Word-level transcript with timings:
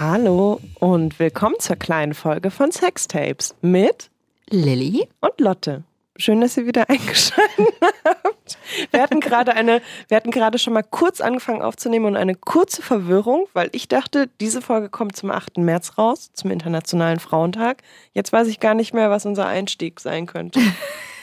Hallo 0.00 0.60
und 0.78 1.18
willkommen 1.18 1.56
zur 1.58 1.74
kleinen 1.74 2.14
Folge 2.14 2.52
von 2.52 2.70
Sextapes 2.70 3.56
mit 3.62 4.10
Lilly 4.48 5.08
und 5.20 5.40
Lotte. 5.40 5.82
Schön, 6.16 6.40
dass 6.40 6.56
ihr 6.56 6.66
wieder 6.66 6.88
eingeschaltet 6.88 7.66
habt. 8.04 8.58
Wir 8.92 9.02
hatten 9.02 9.18
gerade 9.18 9.54
eine, 9.54 9.82
wir 10.06 10.16
hatten 10.16 10.30
gerade 10.30 10.60
schon 10.60 10.72
mal 10.72 10.84
kurz 10.84 11.20
angefangen 11.20 11.62
aufzunehmen 11.62 12.06
und 12.06 12.16
eine 12.16 12.36
kurze 12.36 12.80
Verwirrung, 12.80 13.48
weil 13.54 13.70
ich 13.72 13.88
dachte, 13.88 14.30
diese 14.38 14.62
Folge 14.62 14.88
kommt 14.88 15.16
zum 15.16 15.32
8. 15.32 15.58
März 15.58 15.98
raus, 15.98 16.30
zum 16.32 16.52
Internationalen 16.52 17.18
Frauentag. 17.18 17.82
Jetzt 18.12 18.32
weiß 18.32 18.46
ich 18.46 18.60
gar 18.60 18.74
nicht 18.74 18.94
mehr, 18.94 19.10
was 19.10 19.26
unser 19.26 19.48
Einstieg 19.48 19.98
sein 19.98 20.26
könnte. 20.26 20.60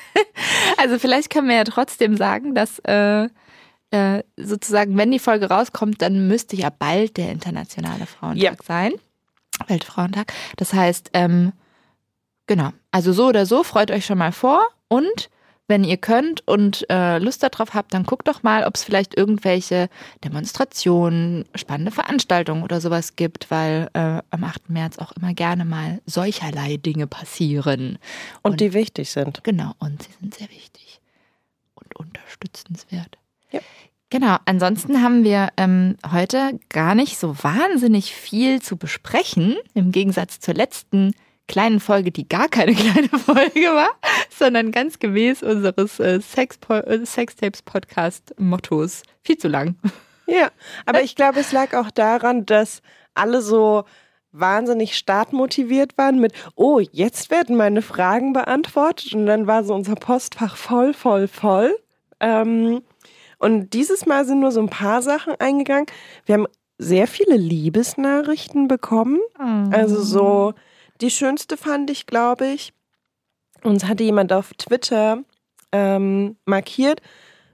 also 0.78 1.00
vielleicht 1.00 1.30
können 1.30 1.48
wir 1.48 1.56
ja 1.56 1.64
trotzdem 1.64 2.18
sagen, 2.18 2.54
dass 2.56 2.80
äh, 2.80 3.30
äh, 3.96 4.24
sozusagen, 4.36 4.98
wenn 4.98 5.12
die 5.12 5.20
Folge 5.20 5.48
rauskommt, 5.48 6.02
dann 6.02 6.28
müsste 6.28 6.58
ja 6.58 6.70
bald 6.70 7.16
der 7.16 7.32
Internationale 7.32 8.06
Frauentag 8.06 8.44
ja. 8.44 8.54
sein. 8.66 8.94
Weltfrauentag. 9.68 10.34
Das 10.58 10.74
heißt, 10.74 11.12
ähm, 11.14 11.54
genau. 12.46 12.72
Also 12.92 13.14
so 13.14 13.28
oder 13.28 13.46
so, 13.46 13.64
freut 13.64 13.92
euch 13.92 14.06
schon 14.06 14.18
mal 14.18 14.34
vor 14.34 14.66
und 14.90 15.30
wenn 15.68 15.84
ihr 15.84 15.98
könnt 15.98 16.48
und 16.48 16.86
äh, 16.92 17.18
Lust 17.18 17.42
darauf 17.42 17.74
habt, 17.74 17.94
dann 17.94 18.04
guckt 18.04 18.28
doch 18.28 18.44
mal, 18.44 18.66
ob 18.66 18.76
es 18.76 18.84
vielleicht 18.84 19.18
irgendwelche 19.18 19.90
Demonstrationen, 20.24 21.46
spannende 21.56 21.92
Veranstaltungen 21.92 22.64
oder 22.64 22.82
sowas 22.82 23.16
gibt, 23.16 23.50
weil 23.50 23.90
äh, 23.94 24.22
am 24.30 24.44
8. 24.44 24.70
März 24.70 25.00
auch 25.00 25.14
immer 25.14 25.34
gerne 25.34 25.66
mal 25.66 26.02
solcherlei 26.06 26.78
Dinge 26.78 27.08
passieren. 27.08 27.98
Und, 28.44 28.52
und 28.52 28.62
die 28.62 28.74
wichtig 28.74 29.10
sind. 29.10 29.44
Genau, 29.44 29.72
und 29.80 30.04
sie 30.04 30.12
sind 30.20 30.36
sehr 30.36 30.50
wichtig 30.50 31.00
und 31.74 31.96
unterstützenswert. 31.96 33.18
Ja. 33.56 33.62
Genau, 34.12 34.38
ansonsten 34.46 35.02
haben 35.02 35.24
wir 35.24 35.50
ähm, 35.58 35.98
heute 36.12 36.60
gar 36.70 36.94
nicht 36.96 37.18
so 37.18 37.36
wahnsinnig 37.44 38.14
viel 38.14 38.62
zu 38.62 38.78
besprechen, 38.78 39.58
im 39.74 39.92
Gegensatz 39.92 40.40
zur 40.40 40.54
letzten 40.54 41.14
kleinen 41.48 41.80
Folge, 41.80 42.12
die 42.12 42.28
gar 42.28 42.48
keine 42.48 42.74
kleine 42.76 43.10
Folge 43.10 43.74
war, 43.74 43.90
sondern 44.30 44.72
ganz 44.72 45.00
gemäß 45.00 45.42
unseres 45.44 46.00
äh, 46.00 46.18
äh, 46.18 47.06
Sextapes-Podcast-Mottos 47.06 49.04
viel 49.24 49.38
zu 49.38 49.48
lang. 49.48 49.76
Ja, 50.28 50.50
aber 50.86 51.02
ich 51.04 51.16
glaube, 51.16 51.40
es 51.40 51.52
lag 51.52 51.74
auch 51.74 51.92
daran, 51.92 52.46
dass 52.46 52.82
alle 53.14 53.42
so 53.42 53.86
wahnsinnig 54.32 54.98
startmotiviert 54.98 55.98
waren 55.98 56.20
mit, 56.20 56.34
oh, 56.56 56.80
jetzt 56.80 57.32
werden 57.32 57.56
meine 57.56 57.82
Fragen 57.82 58.34
beantwortet 58.34 59.14
und 59.14 59.26
dann 59.26 59.48
war 59.48 59.64
so 59.64 59.74
unser 59.74 59.96
Postfach 59.96 60.58
voll, 60.58 60.94
voll, 60.94 61.28
voll. 61.28 61.78
Ähm, 62.20 62.82
und 63.46 63.74
dieses 63.74 64.08
Mal 64.08 64.26
sind 64.26 64.40
nur 64.40 64.52
so 64.52 64.60
ein 64.60 64.70
paar 64.70 65.04
Sachen 65.04 65.36
eingegangen. 65.40 65.86
Wir 66.26 66.34
haben 66.34 66.48
sehr 66.80 67.06
viele 67.06 67.38
Liebesnachrichten 67.38 68.68
bekommen. 68.68 69.20
Oh. 69.38 69.70
Also 69.72 70.02
so 70.02 70.56
die 71.00 71.12
schönste 71.12 71.56
fand 71.56 71.92
ich, 71.92 72.08
glaube 72.08 72.48
ich, 72.48 72.74
uns 73.62 73.86
hatte 73.86 74.04
jemand 74.04 74.34
auf 74.34 74.56
Twitter 74.56 75.20
ähm, 75.72 76.38
markiert 76.46 77.04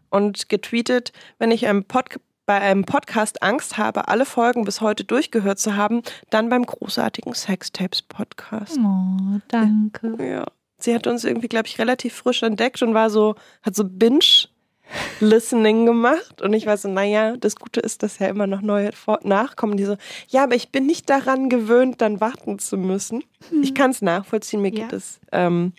und 0.10 0.48
getweetet, 0.48 1.12
wenn 1.40 1.52
ich 1.52 1.68
einem 1.68 1.84
Pod 1.84 2.06
bei 2.46 2.62
einem 2.62 2.86
Podcast 2.86 3.44
Angst 3.44 3.78
habe, 3.78 4.08
alle 4.08 4.26
Folgen 4.26 4.64
bis 4.64 4.80
heute 4.80 5.04
durchgehört 5.04 5.60
zu 5.60 5.76
haben, 5.76 6.04
dann 6.30 6.48
beim 6.48 6.66
großartigen 6.66 7.34
Sextapes 7.34 8.02
Podcast. 8.02 8.78
Oh, 8.78 9.42
danke. 9.50 10.16
Ja. 10.20 10.46
Sie 10.78 10.96
hat 10.96 11.06
uns 11.06 11.26
irgendwie, 11.26 11.50
glaube 11.50 11.68
ich, 11.68 11.80
relativ 11.80 12.14
frisch 12.14 12.44
entdeckt 12.44 12.82
und 12.82 12.94
war 12.94 13.10
so, 13.10 13.36
hat 13.62 13.76
so 13.76 13.84
Binge 13.84 14.48
Listening 15.20 15.86
gemacht 15.86 16.42
und 16.42 16.54
ich 16.54 16.66
war 16.66 16.78
so, 16.78 16.90
naja, 16.90 17.38
das 17.38 17.56
Gute 17.56 17.80
ist, 17.80 18.04
dass 18.04 18.20
ja 18.20 18.28
immer 18.28 18.48
noch 18.48 18.62
neue 18.62 18.92
nachkommen, 19.24 19.78
die 19.78 19.86
so, 19.86 19.96
ja, 20.28 20.44
aber 20.44 20.56
ich 20.56 20.70
bin 20.70 20.86
nicht 20.86 21.10
daran 21.10 21.50
gewöhnt, 21.50 22.02
dann 22.02 22.22
warten 22.22 22.60
zu 22.60 22.78
müssen. 22.78 23.24
Hm. 23.50 23.64
Ich 23.64 23.76
kann 23.76 23.92
es 23.92 24.02
nachvollziehen, 24.02 24.62
mir 24.62 24.74
ja. 24.74 24.84
geht 24.84 24.94
es 24.94 25.20
ähm, 25.32 25.74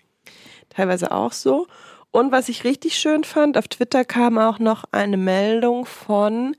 teilweise 0.69 1.11
auch 1.11 1.33
so. 1.33 1.67
Und 2.11 2.31
was 2.31 2.47
ich 2.47 2.63
richtig 2.63 2.95
schön 2.95 3.23
fand, 3.23 3.57
auf 3.57 3.67
Twitter 3.67 4.05
kam 4.05 4.37
auch 4.37 4.59
noch 4.59 4.85
eine 4.91 5.17
Meldung 5.17 5.85
von 5.85 6.55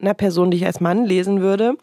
einer 0.00 0.14
Person, 0.14 0.50
die 0.50 0.58
ich 0.58 0.66
als 0.66 0.80
Mann 0.80 1.04
lesen 1.04 1.40
würde, 1.40 1.76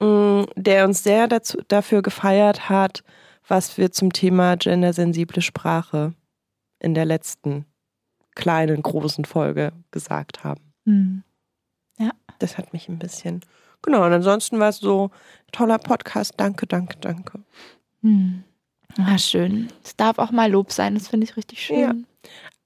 mm, 0.00 0.42
der 0.56 0.84
uns 0.84 1.04
sehr 1.04 1.28
dazu, 1.28 1.58
dafür 1.68 2.02
gefeiert 2.02 2.68
hat, 2.68 3.04
was 3.46 3.78
wir 3.78 3.92
zum 3.92 4.12
Thema 4.12 4.56
gendersensible 4.56 5.40
Sprache 5.40 6.14
in 6.80 6.94
der 6.94 7.04
letzten 7.04 7.64
kleinen, 8.40 8.82
großen 8.82 9.24
Folge 9.24 9.72
gesagt 9.90 10.44
haben. 10.44 10.72
Mhm. 10.84 11.22
Ja. 11.98 12.10
Das 12.38 12.56
hat 12.56 12.72
mich 12.72 12.88
ein 12.88 12.98
bisschen. 12.98 13.40
Genau, 13.82 14.04
und 14.04 14.12
ansonsten 14.12 14.58
war 14.58 14.70
es 14.70 14.78
so 14.78 15.10
toller 15.52 15.78
Podcast. 15.78 16.34
Danke, 16.38 16.66
danke, 16.66 16.96
danke. 17.00 17.40
Mhm. 18.00 18.44
Ah, 18.98 19.18
schön. 19.18 19.68
Es 19.84 19.94
darf 19.94 20.18
auch 20.18 20.30
mal 20.30 20.50
Lob 20.50 20.72
sein, 20.72 20.94
das 20.94 21.08
finde 21.08 21.24
ich 21.24 21.36
richtig 21.36 21.62
schön. 21.62 21.78
Ja. 21.78 21.94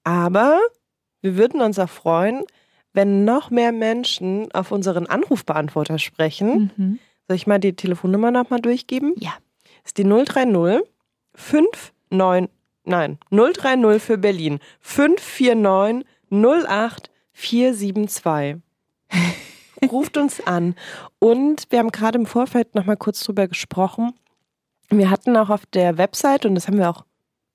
Aber 0.03 0.59
wir 1.21 1.35
würden 1.37 1.61
uns 1.61 1.77
auch 1.77 1.89
freuen, 1.89 2.43
wenn 2.93 3.25
noch 3.25 3.51
mehr 3.51 3.73
Menschen 3.73 4.49
auf 4.53 4.71
unseren 4.71 5.07
Anrufbeantworter 5.07 5.99
sprechen. 5.99 6.71
Mhm. 6.77 6.99
Soll 7.27 7.35
ich 7.35 7.47
mal 7.47 7.59
die 7.59 7.75
Telefonnummer 7.75 8.31
nochmal 8.31 8.61
durchgeben? 8.61 9.13
Ja. 9.17 9.33
Ist 9.83 9.97
die 9.97 10.05
030 10.05 10.83
59 12.11 12.53
nein, 12.85 13.17
030 13.31 14.01
für 14.01 14.17
Berlin, 14.17 14.59
549 14.81 16.05
08 16.31 17.09
472. 17.33 18.61
Ruft 19.91 20.17
uns 20.17 20.45
an. 20.45 20.75
Und 21.19 21.67
wir 21.69 21.79
haben 21.79 21.91
gerade 21.91 22.17
im 22.17 22.25
Vorfeld 22.25 22.75
nochmal 22.75 22.97
kurz 22.97 23.21
drüber 23.21 23.47
gesprochen. 23.47 24.13
Wir 24.89 25.09
hatten 25.09 25.35
auch 25.37 25.49
auf 25.49 25.65
der 25.67 25.97
Website, 25.97 26.45
und 26.45 26.55
das 26.55 26.67
haben 26.67 26.77
wir 26.77 26.89
auch 26.89 27.05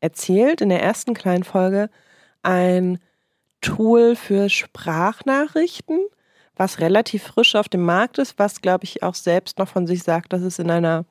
erzählt 0.00 0.60
in 0.60 0.68
der 0.68 0.82
ersten 0.82 1.14
kleinen 1.14 1.44
Folge, 1.44 1.90
ein 2.42 2.98
Tool 3.60 4.16
für 4.16 4.48
Sprachnachrichten, 4.48 6.00
was 6.56 6.80
relativ 6.80 7.22
frisch 7.22 7.54
auf 7.54 7.68
dem 7.68 7.82
Markt 7.84 8.18
ist, 8.18 8.38
was, 8.38 8.60
glaube 8.60 8.84
ich, 8.84 9.02
auch 9.02 9.14
selbst 9.14 9.58
noch 9.58 9.68
von 9.68 9.86
sich 9.86 10.02
sagt, 10.02 10.32
dass 10.32 10.42
es 10.42 10.58
in 10.58 10.70
einer 10.70 11.04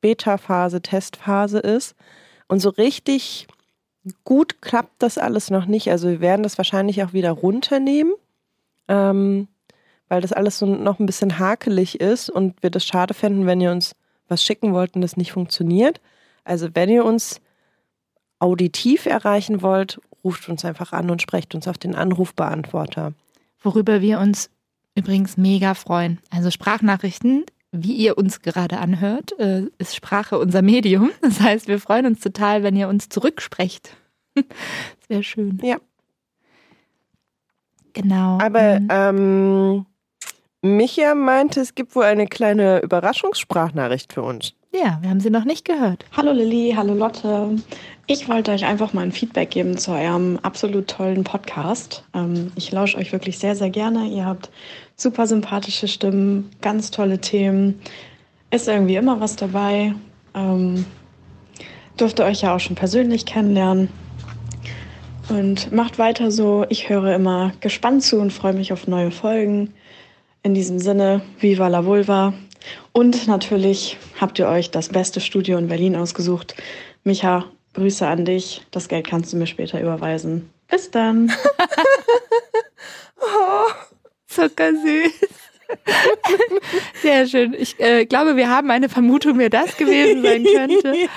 Beta-Phase, 0.00 0.82
Testphase 0.82 1.58
ist. 1.58 1.94
Und 2.48 2.60
so 2.60 2.68
richtig 2.70 3.46
gut 4.24 4.60
klappt 4.60 5.02
das 5.02 5.18
alles 5.18 5.50
noch 5.50 5.66
nicht. 5.66 5.90
Also 5.90 6.08
wir 6.08 6.20
werden 6.20 6.42
das 6.42 6.58
wahrscheinlich 6.58 7.02
auch 7.02 7.12
wieder 7.12 7.30
runternehmen, 7.30 8.14
ähm, 8.88 9.48
weil 10.08 10.20
das 10.20 10.32
alles 10.32 10.58
so 10.58 10.66
noch 10.66 10.98
ein 10.98 11.06
bisschen 11.06 11.38
hakelig 11.38 12.00
ist 12.00 12.30
und 12.30 12.62
wir 12.62 12.70
das 12.70 12.84
schade 12.84 13.14
fänden, 13.14 13.46
wenn 13.46 13.60
ihr 13.60 13.72
uns 13.72 13.94
was 14.28 14.42
schicken 14.42 14.72
wollt 14.72 14.94
und 14.94 15.02
das 15.02 15.16
nicht 15.16 15.32
funktioniert. 15.32 16.00
Also 16.44 16.68
wenn 16.74 16.90
ihr 16.90 17.04
uns 17.04 17.40
auditiv 18.38 19.06
erreichen 19.06 19.62
wollt, 19.62 20.00
ruft 20.22 20.48
uns 20.48 20.64
einfach 20.64 20.92
an 20.92 21.10
und 21.10 21.22
sprecht 21.22 21.54
uns 21.54 21.68
auf 21.68 21.78
den 21.78 21.94
Anrufbeantworter. 21.94 23.12
Worüber 23.60 24.00
wir 24.00 24.18
uns 24.20 24.50
übrigens 24.94 25.36
mega 25.36 25.74
freuen. 25.74 26.18
Also 26.30 26.50
Sprachnachrichten 26.50 27.44
wie 27.74 27.92
ihr 27.92 28.16
uns 28.16 28.40
gerade 28.40 28.78
anhört, 28.78 29.38
äh, 29.38 29.64
ist 29.78 29.96
Sprache 29.96 30.38
unser 30.38 30.62
Medium. 30.62 31.10
Das 31.20 31.40
heißt, 31.40 31.68
wir 31.68 31.80
freuen 31.80 32.06
uns 32.06 32.20
total, 32.20 32.62
wenn 32.62 32.76
ihr 32.76 32.88
uns 32.88 33.08
zurücksprecht. 33.08 33.96
Das 34.36 35.10
wäre 35.10 35.22
schön. 35.22 35.60
Ja. 35.62 35.76
Genau. 37.92 38.38
Aber 38.40 38.80
mhm. 38.80 38.88
ähm, 38.90 39.86
Micha 40.62 41.14
meinte, 41.14 41.60
es 41.60 41.74
gibt 41.74 41.94
wohl 41.94 42.04
eine 42.04 42.26
kleine 42.26 42.80
Überraschungssprachnachricht 42.80 44.14
für 44.14 44.22
uns. 44.22 44.54
Ja, 44.72 44.98
wir 45.02 45.10
haben 45.10 45.20
sie 45.20 45.30
noch 45.30 45.44
nicht 45.44 45.64
gehört. 45.64 46.04
Hallo 46.16 46.32
Lilly, 46.32 46.72
hallo 46.76 46.94
Lotte. 46.94 47.56
Ich 48.06 48.28
wollte 48.28 48.50
euch 48.50 48.64
einfach 48.64 48.92
mal 48.92 49.02
ein 49.02 49.12
Feedback 49.12 49.50
geben 49.50 49.78
zu 49.78 49.92
eurem 49.92 50.38
absolut 50.42 50.88
tollen 50.88 51.22
Podcast. 51.22 52.04
Ähm, 52.12 52.50
ich 52.56 52.72
lausche 52.72 52.98
euch 52.98 53.12
wirklich 53.12 53.38
sehr, 53.38 53.54
sehr 53.54 53.70
gerne. 53.70 54.06
Ihr 54.06 54.26
habt 54.26 54.50
super 54.96 55.26
sympathische 55.26 55.88
Stimmen, 55.88 56.50
ganz 56.60 56.90
tolle 56.90 57.20
Themen. 57.20 57.80
Ist 58.50 58.68
irgendwie 58.68 58.96
immer 58.96 59.20
was 59.20 59.36
dabei. 59.36 59.94
Ähm, 60.34 60.84
durfte 61.96 62.24
euch 62.24 62.42
ja 62.42 62.54
auch 62.54 62.60
schon 62.60 62.76
persönlich 62.76 63.26
kennenlernen. 63.26 63.88
Und 65.28 65.72
macht 65.72 65.98
weiter 65.98 66.30
so. 66.30 66.66
Ich 66.68 66.88
höre 66.88 67.14
immer 67.14 67.52
gespannt 67.60 68.02
zu 68.02 68.20
und 68.20 68.32
freue 68.32 68.52
mich 68.52 68.72
auf 68.72 68.86
neue 68.86 69.10
Folgen. 69.10 69.72
In 70.42 70.54
diesem 70.54 70.78
Sinne, 70.78 71.22
viva 71.40 71.68
la 71.68 71.86
vulva. 71.86 72.34
Und 72.92 73.26
natürlich 73.26 73.96
habt 74.20 74.38
ihr 74.38 74.46
euch 74.48 74.70
das 74.70 74.90
beste 74.90 75.20
Studio 75.20 75.56
in 75.58 75.68
Berlin 75.68 75.96
ausgesucht. 75.96 76.54
Micha, 77.02 77.46
Grüße 77.72 78.06
an 78.06 78.24
dich. 78.24 78.62
Das 78.70 78.88
Geld 78.88 79.06
kannst 79.06 79.32
du 79.32 79.36
mir 79.36 79.46
später 79.46 79.80
überweisen. 79.80 80.50
Bis 80.68 80.90
dann. 80.90 81.32
oh. 83.20 83.83
Zuckersüß. 84.34 85.12
Sehr 87.02 87.26
schön. 87.26 87.54
Ich 87.54 87.78
äh, 87.80 88.04
glaube, 88.06 88.36
wir 88.36 88.48
haben 88.48 88.70
eine 88.70 88.88
Vermutung, 88.88 89.38
wer 89.38 89.50
das 89.50 89.76
gewesen 89.76 90.22
sein 90.22 90.44
könnte. 90.54 91.08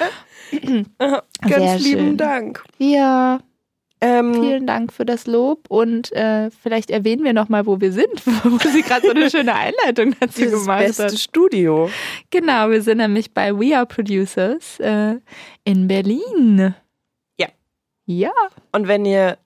Ganz 1.42 1.54
Sehr 1.54 1.80
lieben 1.80 2.08
schön. 2.08 2.18
Dank. 2.18 2.64
Ja. 2.78 3.40
Ähm, 4.00 4.36
Vielen 4.36 4.68
Dank 4.68 4.94
für 4.94 5.06
das 5.06 5.25
Lob 5.25 5.66
und 5.69 6.12
äh, 6.12 6.52
vielleicht 6.52 6.92
erwähnen 6.92 7.24
wir 7.24 7.34
nochmal, 7.34 7.66
wo 7.66 7.81
wir 7.81 7.92
sind, 7.92 8.28
wo 8.44 8.58
sie 8.69 8.84
gerade 8.84 9.08
so 9.08 9.12
eine 9.12 9.31
schöne 9.31 9.56
Einleitung 9.56 10.16
dazu 10.19 10.42
gemacht 10.42 10.86
beste 10.86 11.06
hat. 11.06 11.18
Studio. 11.18 11.90
Genau, 12.30 12.69
wir 12.69 12.84
sind 12.84 13.00
nämlich 13.00 13.34
bei 13.34 13.58
We 13.58 13.75
Are 13.75 13.88
Producers 13.88 14.80
äh, 14.80 15.16
in 15.64 15.88
Berlin. 15.88 16.75
Ja. 17.40 17.48
Ja. 18.06 18.31
Und 18.72 18.88
wenn 18.88 19.04
ihr 19.04 19.40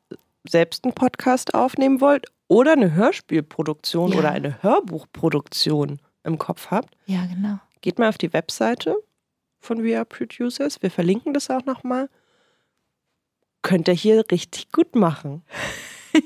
selbst 0.46 0.84
einen 0.84 0.94
Podcast 0.94 1.54
aufnehmen 1.54 2.02
wollt 2.02 2.26
oder 2.52 2.74
eine 2.74 2.94
Hörspielproduktion 2.94 4.12
Ja. 4.12 4.20
oder 4.20 4.32
eine 4.32 4.62
Hörbuchproduktion 4.62 6.00
im 6.26 6.38
Kopf 6.38 6.68
habt, 6.70 6.94
Ja, 7.06 7.26
genau. 7.26 7.60
geht 7.80 7.98
mal 7.98 8.10
auf 8.10 8.18
die 8.18 8.34
Webseite 8.34 8.98
von 9.62 9.82
We 9.86 9.96
Are 9.96 10.04
Producers. 10.06 10.82
Wir 10.82 10.92
verlinken 10.92 11.34
das 11.34 11.50
auch 11.50 11.64
nochmal. 11.64 12.10
Könnt 13.62 13.88
ihr 13.88 13.94
hier 13.94 14.26
richtig 14.30 14.70
gut 14.74 14.96
machen. 14.96 15.44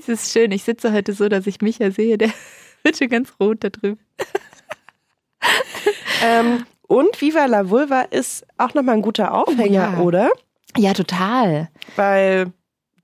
Es 0.00 0.06
ist 0.06 0.32
schön. 0.32 0.52
Ich 0.52 0.64
sitze 0.64 0.92
heute 0.92 1.14
so, 1.14 1.30
dass 1.30 1.46
ich 1.46 1.62
Micha 1.62 1.90
sehe. 1.90 2.18
Der 2.18 2.30
wird 2.82 2.98
schon 2.98 3.08
ganz 3.08 3.32
rot 3.40 3.64
da 3.64 3.70
drüben. 3.70 3.98
Ähm, 6.22 6.66
und 6.88 7.20
Viva 7.20 7.46
la 7.46 7.70
Vulva 7.70 8.00
ist 8.02 8.44
auch 8.56 8.74
nochmal 8.74 8.96
ein 8.96 9.02
guter 9.02 9.32
Aufhänger, 9.32 9.92
ja. 9.94 9.98
oder? 10.00 10.30
Ja, 10.76 10.92
total. 10.92 11.68
Weil 11.94 12.52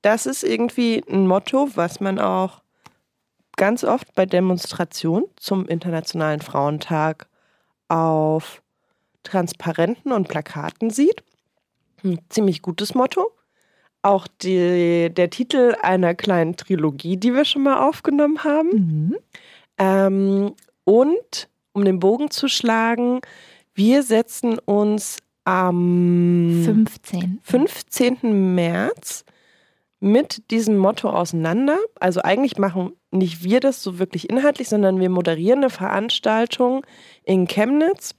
das 0.05 0.27
ist 0.27 0.45
irgendwie 0.45 1.03
ein 1.09 1.27
Motto, 1.27 1.71
was 1.77 1.99
man 1.99 2.19
auch 2.19 2.62
ganz 3.56 3.85
oft 3.85 4.15
bei 4.15 4.27
Demonstrationen 4.27 5.27
zum 5.37 5.67
Internationalen 5.67 6.43
Frauentag 6.43 7.27
auf 7.89 8.62
Transparenten 9.23 10.12
und 10.12 10.29
Plakaten 10.29 10.91
sieht. 10.91 11.25
Ein 12.03 12.19
ziemlich 12.29 12.61
gutes 12.61 12.95
Motto. 12.95 13.31
Auch 14.03 14.27
die, 14.43 15.09
der 15.11 15.31
Titel 15.31 15.75
einer 15.81 16.15
kleinen 16.15 16.56
Trilogie, 16.56 17.17
die 17.17 17.33
wir 17.33 17.47
schon 17.47 17.62
mal 17.62 17.89
aufgenommen 17.89 18.45
haben. 18.45 18.69
Mhm. 18.69 19.17
Ähm, 19.79 20.55
und 20.85 21.49
um 21.73 21.87
den 21.87 21.99
Bogen 21.99 22.31
zu 22.31 22.49
schlagen, 22.49 23.23
wir 23.75 24.03
setzen 24.03 24.59
uns 24.59 25.17
am 25.45 26.62
15. 26.65 27.41
15. 27.43 28.55
März 28.55 29.25
mit 30.00 30.50
diesem 30.50 30.76
Motto 30.76 31.08
auseinander. 31.08 31.79
Also 31.99 32.20
eigentlich 32.23 32.58
machen 32.58 32.93
nicht 33.11 33.44
wir 33.44 33.61
das 33.61 33.82
so 33.82 33.99
wirklich 33.99 34.29
inhaltlich, 34.29 34.69
sondern 34.69 35.00
wir 35.00 35.08
moderieren 35.08 35.61
eine 35.61 35.70
Veranstaltung 35.70 36.85
in 37.23 37.46
Chemnitz, 37.46 38.14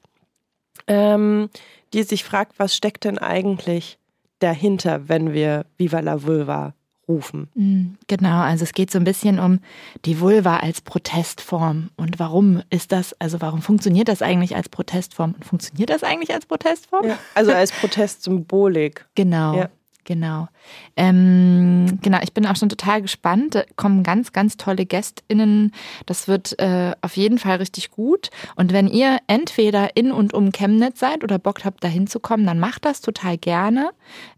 ähm, 0.88 1.50
die 1.94 2.04
sich 2.04 2.24
fragt, 2.24 2.58
was 2.58 2.76
steckt 2.76 3.04
denn 3.04 3.18
eigentlich 3.18 4.00
dahinter, 4.40 5.08
wenn 5.08 5.34
wir 5.34 5.66
Viva 5.78 6.00
la 6.00 6.24
Vulva 6.24 6.74
rufen. 7.08 7.50
Mm, 7.54 7.98
Genau, 8.08 8.40
also 8.42 8.64
es 8.64 8.74
geht 8.74 8.92
so 8.92 8.98
ein 8.98 9.04
bisschen 9.04 9.40
um 9.40 9.60
die 10.06 10.20
Vulva 10.20 10.58
als 10.58 10.82
Protestform 10.82 11.90
und 11.96 12.20
warum 12.20 12.62
ist 12.70 12.92
das, 12.92 13.14
also 13.20 13.42
warum 13.42 13.62
funktioniert 13.62 14.08
das 14.08 14.22
eigentlich 14.22 14.56
als 14.56 14.70
Protestform 14.70 15.34
und 15.34 15.46
funktioniert 15.46 15.90
das 15.90 16.04
eigentlich 16.04 16.34
als 16.34 16.46
Protestform? 16.46 17.06
Also 17.36 17.52
als 17.52 17.72
Protestsymbolik. 17.80 19.06
Genau. 19.16 19.56
Ja. 19.56 19.70
Genau. 20.06 20.48
Ähm, 20.96 21.98
genau, 22.04 22.20
ich 22.22 22.32
bin 22.32 22.46
auch 22.46 22.56
schon 22.56 22.70
total 22.70 23.02
gespannt. 23.02 23.56
Da 23.56 23.64
kommen 23.76 24.04
ganz, 24.04 24.32
ganz 24.34 24.56
tolle 24.56 24.86
GästInnen. 24.86 25.72
Das 26.06 26.28
wird 26.28 26.58
äh, 26.60 26.94
auf 27.02 27.18
jeden 27.18 27.40
Fall 27.40 27.58
richtig 27.58 27.90
gut. 27.90 28.30
Und 28.56 28.72
wenn 28.72 28.88
ihr 28.88 29.18
entweder 29.26 29.98
in 29.98 30.12
und 30.12 30.36
um 30.36 30.52
Chemnitz 30.52 31.00
seid 31.00 31.24
oder 31.24 31.40
Bock 31.40 31.66
habt, 31.66 31.84
da 31.84 31.88
hinzukommen, 31.88 32.46
dann 32.46 32.60
macht 32.60 32.86
das 32.86 33.02
total 33.02 33.40
gerne. 33.40 33.90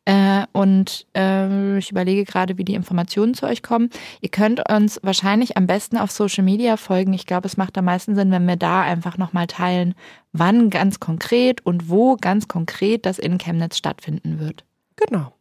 Äh, 0.06 0.46
und 0.54 1.06
äh, 1.14 1.78
ich 1.78 1.92
überlege 1.92 2.24
gerade, 2.24 2.58
wie 2.58 2.64
die 2.64 2.76
Informationen 2.76 3.34
zu 3.34 3.46
euch 3.46 3.62
kommen. 3.62 3.90
Ihr 4.22 4.30
könnt 4.30 4.62
uns 4.72 5.02
wahrscheinlich 5.04 5.58
am 5.58 5.68
besten 5.68 5.98
auf 5.98 6.12
Social 6.12 6.46
Media 6.46 6.78
folgen. 6.78 7.12
Ich 7.12 7.26
glaube, 7.26 7.46
es 7.46 7.58
macht 7.58 7.78
am 7.78 7.86
meisten 7.86 8.16
Sinn, 8.16 8.32
wenn 8.32 8.48
wir 8.48 8.56
da 8.56 8.84
einfach 8.84 9.18
nochmal 9.18 9.48
teilen, 9.48 9.96
wann 10.32 10.70
ganz 10.70 11.02
konkret 11.02 11.66
und 11.66 11.90
wo 11.90 12.16
ganz 12.16 12.48
konkret 12.48 13.06
das 13.06 13.20
in 13.20 13.38
Chemnitz 13.38 13.78
stattfinden 13.78 14.40
wird. 14.40 14.64
Genau. 14.96 15.37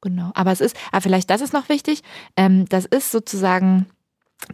Genau. 0.00 0.30
Aber 0.34 0.52
es 0.52 0.60
ist, 0.60 0.76
ah, 0.92 1.00
vielleicht 1.00 1.30
das 1.30 1.40
ist 1.40 1.52
noch 1.52 1.68
wichtig. 1.68 2.02
Ähm, 2.36 2.66
das 2.68 2.86
ist 2.86 3.10
sozusagen 3.10 3.86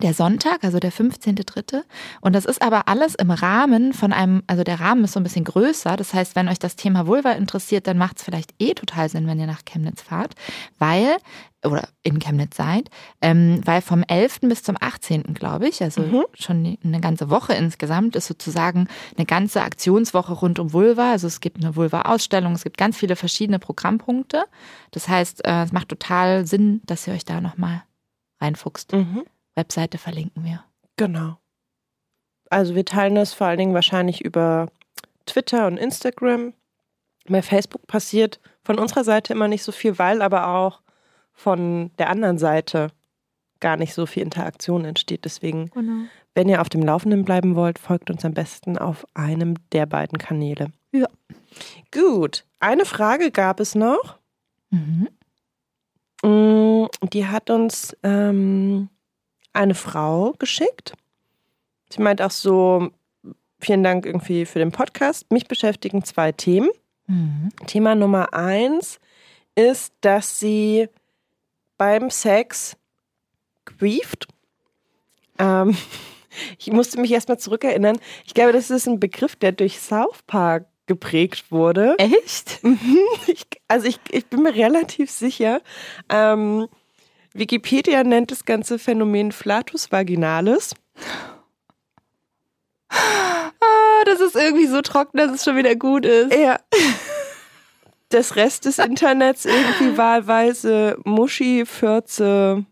der 0.01 0.13
Sonntag, 0.15 0.63
also 0.63 0.79
der 0.79 0.93
15.3. 0.93 1.83
Und 2.21 2.35
das 2.35 2.45
ist 2.45 2.61
aber 2.61 2.89
alles 2.89 3.15
im 3.15 3.31
Rahmen 3.31 3.93
von 3.93 4.13
einem, 4.13 4.43
also 4.47 4.63
der 4.63 4.81
Rahmen 4.81 5.05
ist 5.05 5.13
so 5.13 5.21
ein 5.21 5.23
bisschen 5.23 5.45
größer. 5.45 5.97
Das 5.97 6.13
heißt, 6.13 6.37
wenn 6.37 6.49
euch 6.49 6.59
das 6.59 6.77
Thema 6.77 7.07
Vulva 7.07 7.33
interessiert, 7.33 7.87
dann 7.87 7.97
macht 7.97 8.19
es 8.19 8.25
vielleicht 8.25 8.53
eh 8.59 8.75
total 8.75 9.09
Sinn, 9.09 9.27
wenn 9.27 9.39
ihr 9.41 9.47
nach 9.47 9.65
Chemnitz 9.65 10.03
fahrt, 10.03 10.35
weil, 10.79 11.17
oder 11.65 11.89
in 12.03 12.19
Chemnitz 12.19 12.57
seid, 12.57 12.91
ähm, 13.23 13.61
weil 13.65 13.81
vom 13.81 14.03
11. 14.03 14.41
bis 14.43 14.63
zum 14.63 14.77
18., 14.79 15.23
glaube 15.35 15.69
ich, 15.69 15.83
also 15.83 16.03
Mhm. 16.03 16.25
schon 16.35 16.77
eine 16.85 17.01
ganze 17.01 17.31
Woche 17.31 17.55
insgesamt, 17.55 18.17
ist 18.17 18.27
sozusagen 18.27 18.89
eine 19.17 19.25
ganze 19.25 19.63
Aktionswoche 19.63 20.33
rund 20.35 20.59
um 20.59 20.73
Vulva. 20.75 21.13
Also 21.13 21.27
es 21.27 21.41
gibt 21.41 21.59
eine 21.65 21.75
Vulva-Ausstellung, 21.75 22.53
es 22.53 22.65
gibt 22.65 22.77
ganz 22.77 22.97
viele 22.99 23.17
verschiedene 23.17 23.59
Programmpunkte. 23.61 24.45
Das 24.91 25.09
heißt, 25.09 25.45
äh, 25.47 25.63
es 25.63 25.73
macht 25.73 25.89
total 25.89 26.47
Sinn, 26.47 26.83
dass 26.85 27.07
ihr 27.07 27.15
euch 27.15 27.25
da 27.25 27.41
nochmal 27.41 27.83
reinfuchst. 28.41 28.93
Mhm. 28.93 29.23
Webseite 29.57 29.99
verlinken 29.99 30.45
wir. 30.45 30.63
Genau. 30.97 31.39
Also 32.51 32.75
wir 32.77 32.85
teilen 32.85 33.17
das 33.17 33.33
vor 33.33 33.49
allen 33.49 33.59
Dingen 33.59 33.75
wahrscheinlich 33.75 34.25
über 34.25 34.69
Twitter 35.27 35.67
und 35.67 35.77
Instagram. 35.79 36.53
Bei 37.29 37.43
Facebook 37.43 37.87
passiert 37.89 38.39
von 38.63 38.79
unserer 38.79 39.03
Seite 39.03 39.33
immer 39.33 39.49
nicht 39.49 39.65
so 39.65 39.73
viel, 39.73 39.99
weil 39.99 40.23
aber 40.23 40.47
auch 40.49 40.81
von 41.33 41.91
der 41.99 42.09
anderen 42.11 42.39
Seite 42.39 42.89
gar 43.61 43.77
nicht 43.77 43.95
so 43.95 44.07
viel 44.07 44.23
Interaktion 44.23 44.85
entsteht. 44.85 45.25
Deswegen, 45.25 45.71
Genau. 45.71 46.05
wenn 46.35 46.49
ihr 46.49 46.61
auf 46.61 46.69
dem 46.69 46.83
Laufenden 46.83 47.25
bleiben 47.25 47.57
wollt, 47.57 47.79
folgt 47.79 48.11
uns 48.11 48.25
am 48.25 48.35
besten 48.35 48.79
auf 48.79 49.07
einem 49.15 49.55
der 49.73 49.87
beiden 49.87 50.19
Kanäle. 50.19 50.71
Ja. 50.93 51.09
Gut. 51.93 52.45
Eine 52.61 52.85
Frage 52.85 53.31
gab 53.31 53.59
es 53.61 53.75
noch. 53.75 54.19
Mhm. 54.71 55.09
Mm, 56.23 56.87
Die 57.13 57.27
hat 57.27 57.51
uns 57.51 57.97
ähm, 58.03 58.89
eine 59.57 59.75
Frau 59.75 60.35
geschickt. 60.39 60.95
Sie 61.91 62.03
meint 62.03 62.21
auch 62.23 62.31
so, 62.31 62.91
vielen 63.59 63.83
Dank 63.83 64.07
irgendwie 64.07 64.47
für 64.47 64.59
den 64.59 64.73
Podcast. 64.73 65.31
Mich 65.31 65.47
beschäftigen 65.47 66.05
zwei 66.05 66.33
Themen. 66.33 66.71
Mhm. 67.07 67.51
Thema 67.67 67.95
Nummer 67.95 68.35
eins 68.35 68.99
ist, 69.55 69.93
dass 70.01 70.39
sie 70.39 70.89
beim 71.79 72.11
Sex 72.11 72.77
grieft. 73.65 74.27
Ähm, 75.39 75.77
ich 76.59 76.73
musste 76.73 77.01
mich 77.01 77.13
erstmal 77.13 77.39
zurückerinnern. 77.39 77.99
Ich 78.27 78.35
glaube, 78.35 78.53
das 78.53 78.71
ist 78.71 78.87
ein 78.87 79.01
Begriff, 79.01 79.37
der 79.37 79.53
durch 79.53 79.79
South 79.79 80.23
Park 80.27 80.67
geprägt 80.87 81.51
wurde. 81.51 81.97
Echt? 81.99 82.61
Ich, 83.27 83.45
also 83.67 83.89
ich, 83.89 83.99
ich 84.11 84.27
bin 84.27 84.43
mir 84.43 84.55
relativ 84.55 85.11
sicher. 85.11 85.61
Ähm, 86.09 86.69
Wikipedia 87.39 88.03
nennt 88.05 88.31
das 88.31 88.45
ganze 88.45 88.79
Phänomen 88.79 89.33
Flatus 89.33 89.93
vaginalis. 89.93 90.75
Ah, 92.89 94.05
das 94.05 94.21
ist 94.21 94.37
irgendwie 94.37 94.67
so 94.67 94.81
trocken, 94.83 95.19
dass 95.19 95.33
es 95.33 95.45
schon 95.45 95.57
wieder 95.57 95.75
gut 95.75 96.07
ist. 96.07 96.35
Ja. 96.35 96.59
Das 98.09 98.37
Rest 98.37 98.65
des 98.67 98.79
Internets 98.79 99.45
irgendwie 99.45 99.97
wahlweise 99.99 100.99
Muschi, 101.05 101.67
Fürze. 101.67 102.65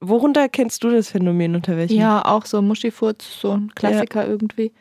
Worunter 0.00 0.48
kennst 0.48 0.84
du 0.84 0.90
das 0.90 1.10
Phänomen? 1.10 1.54
Unter 1.54 1.76
welchem? 1.76 1.96
Ja, 1.96 2.24
auch 2.24 2.44
so 2.44 2.60
Muschifurz, 2.60 3.24
so 3.40 3.52
ein 3.52 3.74
Klassiker 3.74 4.26
irgendwie. 4.26 4.72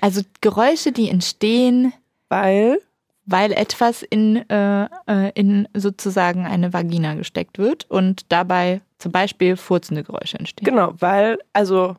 Also 0.00 0.22
Geräusche, 0.40 0.90
die 0.92 1.08
entstehen, 1.08 1.92
Weil, 2.28 2.80
weil 3.26 3.52
etwas 3.52 4.02
in, 4.02 4.48
äh, 4.50 4.84
äh, 5.08 5.30
in 5.34 5.68
sozusagen 5.74 6.46
eine 6.46 6.72
Vagina 6.72 7.14
gesteckt 7.14 7.58
wird 7.58 7.90
und 7.90 8.30
dabei 8.30 8.80
zum 8.98 9.12
Beispiel 9.12 9.56
furzende 9.56 10.02
Geräusche 10.02 10.38
entstehen. 10.38 10.64
genau, 10.64 10.94
weil, 10.98 11.38
also, 11.52 11.96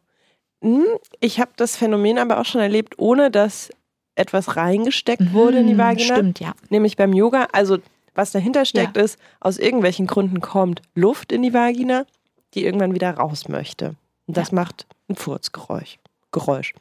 hm, 0.62 0.86
ich 1.20 1.40
habe 1.40 1.52
das 1.56 1.76
Phänomen 1.76 2.18
aber 2.18 2.40
auch 2.40 2.46
schon 2.46 2.62
erlebt, 2.62 2.96
ohne 2.98 3.32
dass 3.32 3.70
etwas 4.16 4.56
reingesteckt 4.56 5.34
wurde 5.34 5.60
in 5.60 5.68
die 5.68 5.74
Mhm, 5.74 5.80
Vagina. 5.80 6.16
Stimmt, 6.16 6.40
ja. 6.40 6.54
Nämlich 6.70 6.96
beim 6.96 7.12
Yoga, 7.14 7.48
also 7.52 7.78
was 8.14 8.32
dahinter 8.32 8.64
steckt, 8.64 8.96
ist, 8.96 9.20
aus 9.42 9.58
irgendwelchen 9.58 10.08
Gründen 10.08 10.40
kommt 10.40 10.82
Luft 10.96 11.34
in 11.34 11.42
die 11.42 11.54
Vagina, 11.54 12.06
die 12.54 12.64
irgendwann 12.64 12.94
wieder 12.96 13.12
raus 13.12 13.50
möchte. 13.50 13.96
Und 14.28 14.38
das 14.38 14.52
Ja. 14.52 14.56
macht 14.56 14.86
ein 15.10 15.16
Furzgeräusch. 15.18 15.98
Geräusch. 16.32 16.74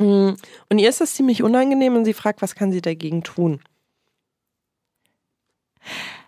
Mm, 0.00 0.30
Und 0.70 0.78
ihr 0.78 0.88
ist 0.88 1.00
das 1.00 1.14
ziemlich 1.14 1.42
unangenehm 1.42 1.94
und 1.94 2.04
sie 2.04 2.14
fragt, 2.14 2.42
was 2.42 2.54
kann 2.54 2.72
sie 2.72 2.80
dagegen 2.80 3.22
tun? 3.22 3.60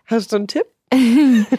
Hast 0.07 0.33
du 0.33 0.37
einen 0.37 0.49
Tipp? 0.49 0.67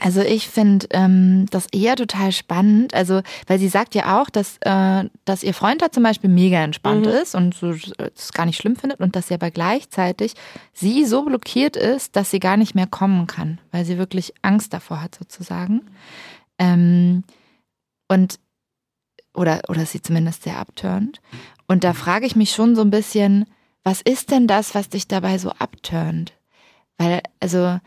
Also 0.00 0.22
ich 0.22 0.48
finde 0.48 0.86
ähm, 0.90 1.46
das 1.50 1.66
eher 1.72 1.94
total 1.94 2.32
spannend. 2.32 2.94
Also, 2.94 3.22
weil 3.46 3.60
sie 3.60 3.68
sagt 3.68 3.94
ja 3.94 4.20
auch, 4.20 4.28
dass, 4.28 4.56
äh, 4.62 5.04
dass 5.24 5.44
ihr 5.44 5.54
Freund 5.54 5.82
da 5.82 5.92
zum 5.92 6.02
Beispiel 6.02 6.30
mega 6.30 6.62
entspannt 6.62 7.06
mhm. 7.06 7.12
ist 7.12 7.36
und 7.36 7.54
so 7.54 7.70
es 7.70 8.32
gar 8.32 8.46
nicht 8.46 8.56
schlimm 8.56 8.74
findet 8.74 9.00
und 9.00 9.14
dass 9.14 9.28
sie 9.28 9.34
aber 9.34 9.52
gleichzeitig 9.52 10.34
sie 10.72 11.04
so 11.04 11.24
blockiert 11.24 11.76
ist, 11.76 12.16
dass 12.16 12.30
sie 12.30 12.40
gar 12.40 12.56
nicht 12.56 12.74
mehr 12.74 12.88
kommen 12.88 13.26
kann, 13.26 13.60
weil 13.70 13.84
sie 13.84 13.96
wirklich 13.96 14.34
Angst 14.42 14.72
davor 14.72 15.00
hat, 15.00 15.14
sozusagen. 15.14 15.82
Ähm, 16.58 17.22
und 18.08 18.40
oder, 19.34 19.62
oder 19.68 19.84
sie 19.84 20.00
zumindest 20.00 20.44
sehr 20.44 20.58
abturnt. 20.58 21.20
Und 21.66 21.84
da 21.84 21.92
frage 21.92 22.26
ich 22.26 22.36
mich 22.36 22.50
schon 22.52 22.74
so 22.74 22.82
ein 22.82 22.90
bisschen, 22.90 23.46
was 23.82 24.00
ist 24.00 24.30
denn 24.30 24.46
das, 24.46 24.74
was 24.74 24.88
dich 24.88 25.08
dabei 25.08 25.38
so 25.38 25.50
abturnt? 25.50 26.32
Weil, 26.96 27.20
also, 27.40 27.78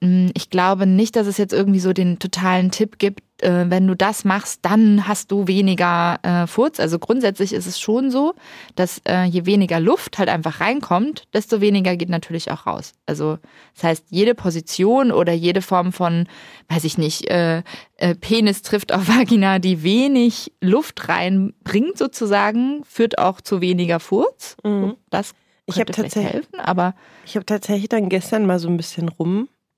hm, 0.00 0.30
ich 0.34 0.50
glaube 0.50 0.86
nicht, 0.86 1.16
dass 1.16 1.26
es 1.26 1.36
jetzt 1.38 1.52
irgendwie 1.52 1.80
so 1.80 1.92
den 1.92 2.18
totalen 2.18 2.70
Tipp 2.70 2.98
gibt, 2.98 3.22
äh, 3.42 3.66
wenn 3.68 3.86
du 3.86 3.94
das 3.94 4.24
machst, 4.24 4.60
dann 4.62 5.06
hast 5.06 5.30
du 5.30 5.46
weniger 5.46 6.18
äh, 6.22 6.46
Furz. 6.46 6.80
Also 6.80 6.98
grundsätzlich 6.98 7.52
ist 7.52 7.66
es 7.66 7.80
schon 7.80 8.10
so, 8.10 8.34
dass 8.74 9.00
äh, 9.08 9.24
je 9.24 9.46
weniger 9.46 9.80
Luft 9.80 10.18
halt 10.18 10.28
einfach 10.28 10.60
reinkommt, 10.60 11.24
desto 11.32 11.60
weniger 11.60 11.96
geht 11.96 12.08
natürlich 12.08 12.50
auch 12.50 12.66
raus. 12.66 12.92
Also 13.06 13.38
das 13.74 13.84
heißt, 13.84 14.04
jede 14.10 14.34
Position 14.34 15.12
oder 15.12 15.32
jede 15.32 15.62
Form 15.62 15.92
von, 15.92 16.26
weiß 16.68 16.84
ich 16.84 16.98
nicht, 16.98 17.30
äh, 17.30 17.62
äh, 17.96 18.14
Penis 18.14 18.62
trifft 18.62 18.92
auf 18.92 19.08
Vagina, 19.08 19.58
die 19.58 19.82
wenig 19.82 20.52
Luft 20.60 21.08
reinbringt 21.08 21.98
sozusagen, 21.98 22.82
führt 22.84 23.18
auch 23.18 23.40
zu 23.40 23.60
weniger 23.60 24.00
Furz. 24.00 24.56
Mhm. 24.64 24.96
Das 25.10 25.34
ich 25.66 25.78
habe 25.78 25.92
tatsächlich 25.92 26.32
helfen, 26.32 26.60
aber 26.60 26.94
ich 27.26 27.36
habe 27.36 27.44
tatsächlich 27.44 27.90
dann 27.90 28.08
gestern 28.08 28.46
mal 28.46 28.58
so 28.58 28.68
ein 28.68 28.78
bisschen 28.78 29.08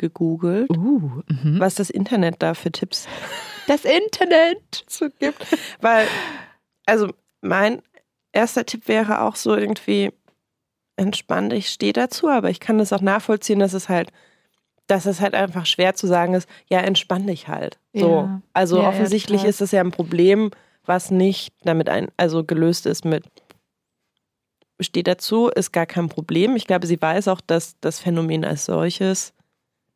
rumgegoogelt, 0.00 0.70
uh, 0.70 1.22
mhm. 1.28 1.60
was 1.60 1.74
das 1.74 1.90
Internet 1.90 2.36
da 2.38 2.54
für 2.54 2.72
Tipps 2.72 3.06
das 3.66 3.84
Internet 3.84 4.84
so 4.88 5.08
gibt. 5.18 5.46
Weil, 5.80 6.06
also 6.86 7.12
mein 7.40 7.82
erster 8.32 8.64
Tipp 8.66 8.88
wäre 8.88 9.22
auch 9.22 9.36
so 9.36 9.54
irgendwie 9.54 10.12
entspannt, 10.96 11.52
ich 11.52 11.70
stehe 11.70 11.92
dazu, 11.92 12.28
aber 12.28 12.50
ich 12.50 12.60
kann 12.60 12.78
das 12.78 12.92
auch 12.92 13.00
nachvollziehen, 13.00 13.58
dass 13.58 13.72
es 13.72 13.88
halt, 13.88 14.10
dass 14.86 15.06
es 15.06 15.20
halt 15.20 15.34
einfach 15.34 15.66
schwer 15.66 15.94
zu 15.94 16.06
sagen 16.06 16.34
ist, 16.34 16.48
ja, 16.68 16.80
entspann 16.80 17.26
dich 17.26 17.48
halt. 17.48 17.78
So. 17.92 18.10
Ja. 18.10 18.42
Also 18.52 18.82
Ja, 18.82 18.88
offensichtlich 18.88 19.42
ja, 19.42 19.48
ist 19.48 19.60
es 19.60 19.70
ja 19.70 19.80
ein 19.80 19.92
Problem, 19.92 20.50
was 20.84 21.10
nicht 21.10 21.54
damit 21.62 21.88
ein, 21.88 22.08
also 22.16 22.44
gelöst 22.44 22.86
ist 22.86 23.04
mit 23.04 23.24
steht 24.80 25.06
dazu, 25.06 25.48
ist 25.48 25.72
gar 25.72 25.84
kein 25.84 26.08
Problem. 26.08 26.56
Ich 26.56 26.66
glaube, 26.66 26.86
sie 26.86 27.00
weiß 27.00 27.28
auch, 27.28 27.42
dass 27.42 27.78
das 27.80 28.00
Phänomen 28.00 28.46
als 28.46 28.64
solches 28.64 29.34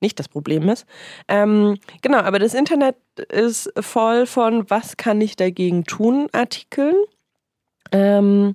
nicht 0.04 0.18
das 0.18 0.28
Problem 0.28 0.68
ist. 0.68 0.86
Ähm, 1.28 1.78
genau, 2.02 2.18
aber 2.18 2.38
das 2.38 2.54
Internet 2.54 2.96
ist 3.30 3.72
voll 3.80 4.26
von 4.26 4.68
Was 4.70 4.96
kann 4.96 5.20
ich 5.20 5.34
dagegen 5.36 5.84
tun 5.84 6.28
Artikeln. 6.32 6.94
Ähm, 7.90 8.54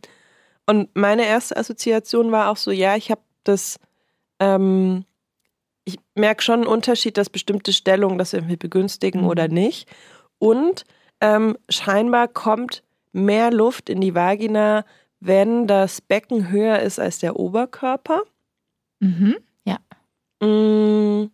und 0.65 0.95
meine 0.95 1.25
erste 1.25 1.57
Assoziation 1.57 2.31
war 2.31 2.49
auch 2.49 2.57
so, 2.57 2.71
ja, 2.71 2.95
ich 2.95 3.09
habe 3.09 3.21
das, 3.43 3.79
ähm, 4.39 5.05
ich 5.85 5.97
merke 6.13 6.43
schon 6.43 6.61
einen 6.61 6.67
Unterschied, 6.67 7.17
dass 7.17 7.29
bestimmte 7.29 7.73
Stellungen 7.73 8.19
das 8.19 8.33
irgendwie 8.33 8.57
begünstigen 8.57 9.21
Mhm. 9.21 9.27
oder 9.27 9.47
nicht. 9.47 9.89
Und 10.37 10.85
ähm, 11.21 11.57
scheinbar 11.67 12.27
kommt 12.27 12.83
mehr 13.11 13.51
Luft 13.51 13.89
in 13.89 13.99
die 13.99 14.13
Vagina, 14.13 14.85
wenn 15.19 15.67
das 15.67 15.99
Becken 15.99 16.49
höher 16.49 16.79
ist 16.79 16.99
als 16.99 17.19
der 17.19 17.37
Oberkörper. 17.37 18.21
mhm. 18.99 19.37
Mm. 20.41 21.31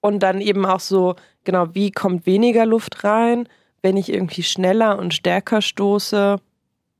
Und 0.00 0.20
dann 0.22 0.40
eben 0.40 0.64
auch 0.64 0.80
so, 0.80 1.16
genau, 1.44 1.74
wie 1.74 1.90
kommt 1.90 2.26
weniger 2.26 2.66
Luft 2.66 3.04
rein? 3.04 3.48
Wenn 3.82 3.96
ich 3.96 4.12
irgendwie 4.12 4.42
schneller 4.42 4.98
und 4.98 5.14
stärker 5.14 5.60
stoße, 5.62 6.36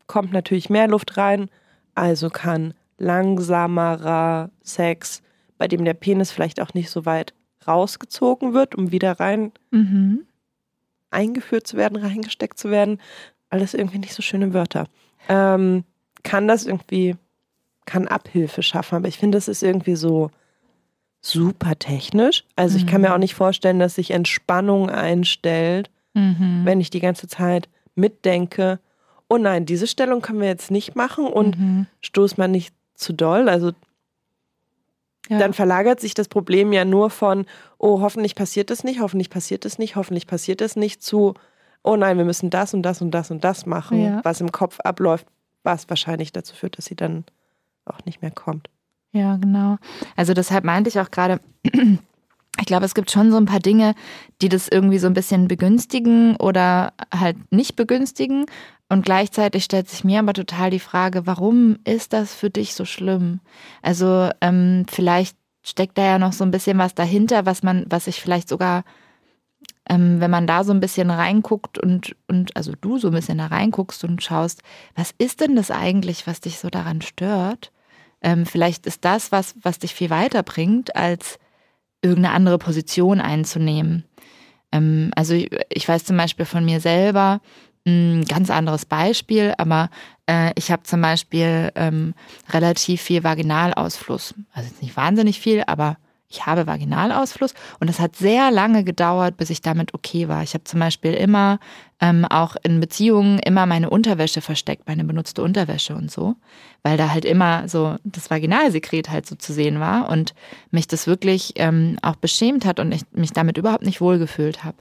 kommt 0.07 0.33
natürlich 0.33 0.71
mehr 0.71 0.89
Luft 0.89 1.17
rein. 1.17 1.49
Also 1.95 2.31
kann 2.31 2.75
langsamerer 2.99 4.51
Sex, 4.63 5.23
bei 5.59 5.69
dem 5.69 5.85
der 5.85 5.95
Penis 5.95 6.31
vielleicht 6.31 6.61
auch 6.61 6.75
nicht 6.75 6.91
so 6.91 7.07
weit 7.07 7.35
rausgezogen 7.67 8.55
wird, 8.55 8.75
um 8.75 8.91
wieder 8.93 9.21
rein 9.21 9.53
Mhm. 9.71 10.25
eingeführt 11.11 11.67
zu 11.67 11.77
werden, 11.77 11.97
reingesteckt 11.97 12.59
zu 12.59 12.71
werden. 12.71 13.01
Alles 13.51 13.75
irgendwie 13.75 13.99
nicht 13.99 14.15
so 14.15 14.23
schöne 14.23 14.53
Wörter. 14.55 14.87
Ähm, 15.29 15.85
kann 16.23 16.49
das 16.49 16.67
irgendwie, 16.67 17.17
kann 17.87 18.09
Abhilfe 18.09 18.63
schaffen, 18.63 18.97
aber 18.97 19.09
ich 19.09 19.19
finde, 19.19 19.39
es 19.39 19.49
ist 19.49 19.63
irgendwie 19.63 19.97
so 19.97 20.31
super 21.21 21.79
technisch. 21.79 22.45
Also 22.57 22.77
ich 22.77 22.87
kann 22.87 23.01
mir 23.01 23.13
auch 23.13 23.19
nicht 23.19 23.35
vorstellen, 23.35 23.79
dass 23.79 23.97
sich 23.97 24.11
Entspannung 24.13 24.89
einstellt, 24.91 25.91
Mhm. 26.15 26.63
wenn 26.65 26.81
ich 26.81 26.91
die 26.91 27.01
ganze 27.01 27.27
Zeit 27.29 27.69
mitdenke, 27.95 28.81
oh 29.29 29.37
nein, 29.37 29.67
diese 29.67 29.87
Stellung 29.87 30.23
können 30.23 30.41
wir 30.41 30.49
jetzt 30.49 30.71
nicht 30.71 30.97
machen 30.97 31.27
und 31.27 31.59
Mhm. 31.59 31.87
stoß 32.01 32.37
man 32.39 32.51
nicht 32.51 32.73
zu 32.95 33.13
doll. 33.13 33.49
Also 33.49 33.73
Ja. 35.29 35.39
dann 35.39 35.53
verlagert 35.53 36.01
sich 36.01 36.15
das 36.15 36.29
Problem 36.29 36.73
ja 36.73 36.85
nur 36.87 37.11
von, 37.11 37.45
oh, 37.77 38.01
hoffentlich 38.01 38.35
passiert 38.35 38.71
es 38.71 38.83
nicht, 38.85 39.01
hoffentlich 39.01 39.29
passiert 39.29 39.65
es 39.67 39.79
nicht, 39.79 39.97
hoffentlich 39.97 40.27
passiert 40.27 40.63
es 40.63 40.75
nicht, 40.77 41.03
zu, 41.03 41.35
oh 41.83 41.97
nein, 41.97 42.17
wir 42.17 42.25
müssen 42.25 42.49
das 42.49 42.73
und 42.73 42.83
das 42.83 43.03
und 43.03 43.11
das 43.11 43.31
und 43.31 43.45
das 43.45 43.67
machen, 43.67 44.01
Ja. 44.01 44.21
was 44.25 44.41
im 44.41 44.51
Kopf 44.53 44.81
abläuft, 44.81 45.27
was 45.65 45.91
wahrscheinlich 45.91 46.33
dazu 46.33 46.55
führt, 46.57 46.79
dass 46.79 46.87
sie 46.87 46.97
dann 46.97 47.25
auch 47.85 48.03
nicht 48.07 48.23
mehr 48.23 48.31
kommt. 48.31 48.71
Ja, 49.13 49.37
genau. 49.37 49.77
Also 50.17 50.35
deshalb 50.35 50.65
meinte 50.65 50.89
ich 50.89 51.01
auch 51.01 51.11
gerade, 51.11 51.41
ich 51.65 52.67
glaube, 52.67 52.85
es 52.85 52.95
gibt 52.95 53.11
schon 53.11 53.31
so 53.31 53.37
ein 53.37 53.47
paar 53.47 53.61
Dinge, 53.61 53.95
die 54.43 54.49
das 54.49 54.69
irgendwie 54.69 54.99
so 54.99 55.07
ein 55.07 55.15
bisschen 55.15 55.49
begünstigen 55.49 56.37
oder 56.37 56.93
halt 57.15 57.37
nicht 57.53 57.77
begünstigen. 57.77 58.47
Und 58.91 59.05
gleichzeitig 59.05 59.65
stellt 59.65 59.89
sich 59.89 60.05
mir 60.05 60.19
aber 60.19 60.33
total 60.33 60.71
die 60.71 60.81
Frage, 60.81 61.27
warum 61.27 61.79
ist 61.85 62.13
das 62.13 62.35
für 62.35 62.51
dich 62.51 62.75
so 62.75 62.85
schlimm? 62.85 63.41
Also 63.83 64.31
ähm, 64.41 64.87
vielleicht 64.91 65.37
steckt 65.63 65.99
da 65.99 66.03
ja 66.03 66.19
noch 66.19 66.33
so 66.33 66.45
ein 66.45 66.51
bisschen 66.51 66.79
was 66.79 66.95
dahinter, 66.95 67.45
was 67.45 67.63
man, 67.63 67.85
was 67.91 68.07
ich 68.07 68.21
vielleicht 68.21 68.49
sogar, 68.49 68.85
ähm, 69.89 70.21
wenn 70.21 70.31
man 70.31 70.47
da 70.47 70.65
so 70.65 70.73
ein 70.73 70.81
bisschen 70.81 71.11
reinguckt 71.11 71.79
und, 71.79 72.17
und 72.29 72.57
also 72.57 72.73
du 72.81 72.99
so 72.99 73.09
ein 73.09 73.15
bisschen 73.15 73.39
da 73.39 73.47
reinguckst 73.47 74.05
und 74.05 74.23
schaust, 74.23 74.63
was 74.95 75.13
ist 75.19 75.41
denn 75.41 75.57
das 75.57 75.71
eigentlich, 75.71 76.27
was 76.27 76.41
dich 76.41 76.59
so 76.59 76.69
daran 76.71 77.03
stört? 77.03 77.73
Ähm, 78.23 78.47
vielleicht 78.47 78.87
ist 78.87 79.05
das 79.05 79.33
was, 79.33 79.55
was 79.63 79.79
dich 79.79 79.95
viel 79.95 80.11
weiterbringt, 80.11 80.97
als 80.97 81.39
irgendeine 82.03 82.35
andere 82.35 82.59
Position 82.59 83.21
einzunehmen. 83.21 84.05
Ähm, 84.73 85.11
also 85.15 85.35
ich, 85.35 85.51
ich 85.69 85.89
weiß 85.89 86.05
zum 86.05 86.17
Beispiel 86.17 86.47
von 86.47 86.65
mir 86.65 86.81
selber, 86.81 87.41
ein 87.87 88.25
ganz 88.25 88.51
anderes 88.51 88.85
Beispiel, 88.85 89.55
aber 89.57 89.91
äh, 90.29 90.53
ich 90.57 90.71
habe 90.71 90.83
zum 90.83 91.01
Beispiel 91.01 91.73
ähm, 91.75 92.15
relativ 92.51 93.01
viel 93.01 93.25
Vaginalausfluss. 93.25 94.35
Also 94.53 94.71
nicht 94.81 94.97
wahnsinnig 94.97 95.41
viel, 95.41 95.63
aber 95.67 95.97
ich 96.31 96.45
habe 96.45 96.67
Vaginalausfluss 96.67 97.55
und 97.81 97.89
es 97.89 98.01
hat 98.01 98.15
sehr 98.17 98.51
lange 98.51 98.85
gedauert, 98.85 99.39
bis 99.39 99.49
ich 99.49 99.63
damit 99.63 99.95
okay 99.95 100.29
war. 100.29 100.43
Ich 100.43 100.53
habe 100.53 100.65
zum 100.65 100.79
Beispiel 100.79 101.15
immer 101.15 101.59
ähm, 102.01 102.27
auch 102.27 102.55
in 102.63 102.81
Beziehungen 102.81 103.39
immer 103.39 103.65
meine 103.65 103.89
Unterwäsche 103.89 104.43
versteckt, 104.43 104.87
meine 104.87 105.05
benutzte 105.05 105.43
Unterwäsche 105.43 105.95
und 105.95 106.11
so, 106.11 106.37
weil 106.83 106.99
da 106.99 107.11
halt 107.11 107.25
immer 107.25 107.67
so 107.69 107.97
das 108.05 108.31
Vaginalsekret 108.31 109.09
halt 109.09 109.27
so 109.27 109.37
zu 109.37 109.55
sehen 109.55 109.81
war 109.81 110.11
und 110.11 110.35
mich 110.71 110.87
das 110.87 111.07
wirklich 111.07 111.55
ähm, 111.57 111.99
auch 112.03 112.17
beschämt 112.17 112.67
hat 112.67 112.79
und 112.79 112.93
ich 112.93 113.03
mich 113.13 113.33
damit 113.33 113.57
überhaupt 113.57 113.85
nicht 113.85 114.03
wohlgefühlt 114.03 114.65
habe. 114.65 114.77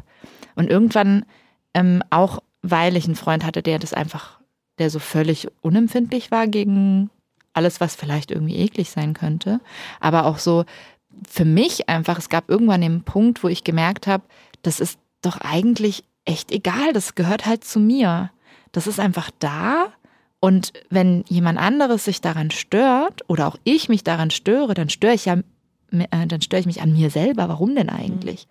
Und 0.56 0.70
irgendwann 0.70 1.26
ähm, 1.74 2.04
auch, 2.10 2.40
weil 2.62 2.98
ich 2.98 3.06
einen 3.06 3.16
Freund 3.16 3.46
hatte, 3.46 3.64
der 3.64 3.80
das 3.80 3.94
einfach, 3.94 4.42
der 4.80 4.90
so 4.90 5.00
völlig 5.00 5.48
unempfindlich 5.62 6.30
war 6.30 6.48
gegen 6.48 7.10
alles, 7.54 7.80
was 7.82 7.96
vielleicht 7.96 8.32
irgendwie 8.32 8.58
eklig 8.58 8.92
sein 8.92 9.14
könnte, 9.14 9.60
aber 10.00 10.26
auch 10.26 10.38
so 10.38 10.66
für 11.28 11.46
mich 11.46 11.90
einfach, 11.90 12.18
es 12.18 12.30
gab 12.30 12.50
irgendwann 12.50 12.82
den 12.82 13.04
Punkt, 13.04 13.44
wo 13.44 13.48
ich 13.48 13.64
gemerkt 13.64 14.08
habe, 14.08 14.24
das 14.62 14.80
ist 14.80 15.00
doch 15.22 15.38
eigentlich 15.42 16.04
echt 16.26 16.52
egal, 16.52 16.94
das 16.94 17.16
gehört 17.16 17.46
halt 17.46 17.64
zu 17.64 17.80
mir. 17.80 18.32
Das 18.72 18.86
ist 18.88 19.00
einfach 19.00 19.32
da 19.40 19.94
und 20.40 20.74
wenn 20.90 21.24
jemand 21.28 21.58
anderes 21.58 22.06
sich 22.06 22.22
daran 22.22 22.52
stört 22.52 23.28
oder 23.28 23.48
auch 23.48 23.58
ich 23.64 23.90
mich 23.90 24.04
daran 24.04 24.30
störe, 24.30 24.74
dann 24.74 24.90
störe 24.90 25.14
ich 25.14 25.26
ja, 25.26 25.38
äh, 25.92 26.28
dann 26.28 26.42
störe 26.42 26.60
ich 26.60 26.68
mich 26.68 26.82
an 26.82 26.94
mir 26.94 27.10
selber. 27.10 27.50
Warum 27.50 27.76
denn 27.76 27.90
eigentlich? 27.90 28.48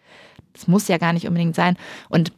Das 0.52 0.66
muss 0.66 0.88
ja 0.88 0.98
gar 0.98 1.12
nicht 1.12 1.28
unbedingt 1.28 1.54
sein. 1.54 1.76
Und 2.08 2.32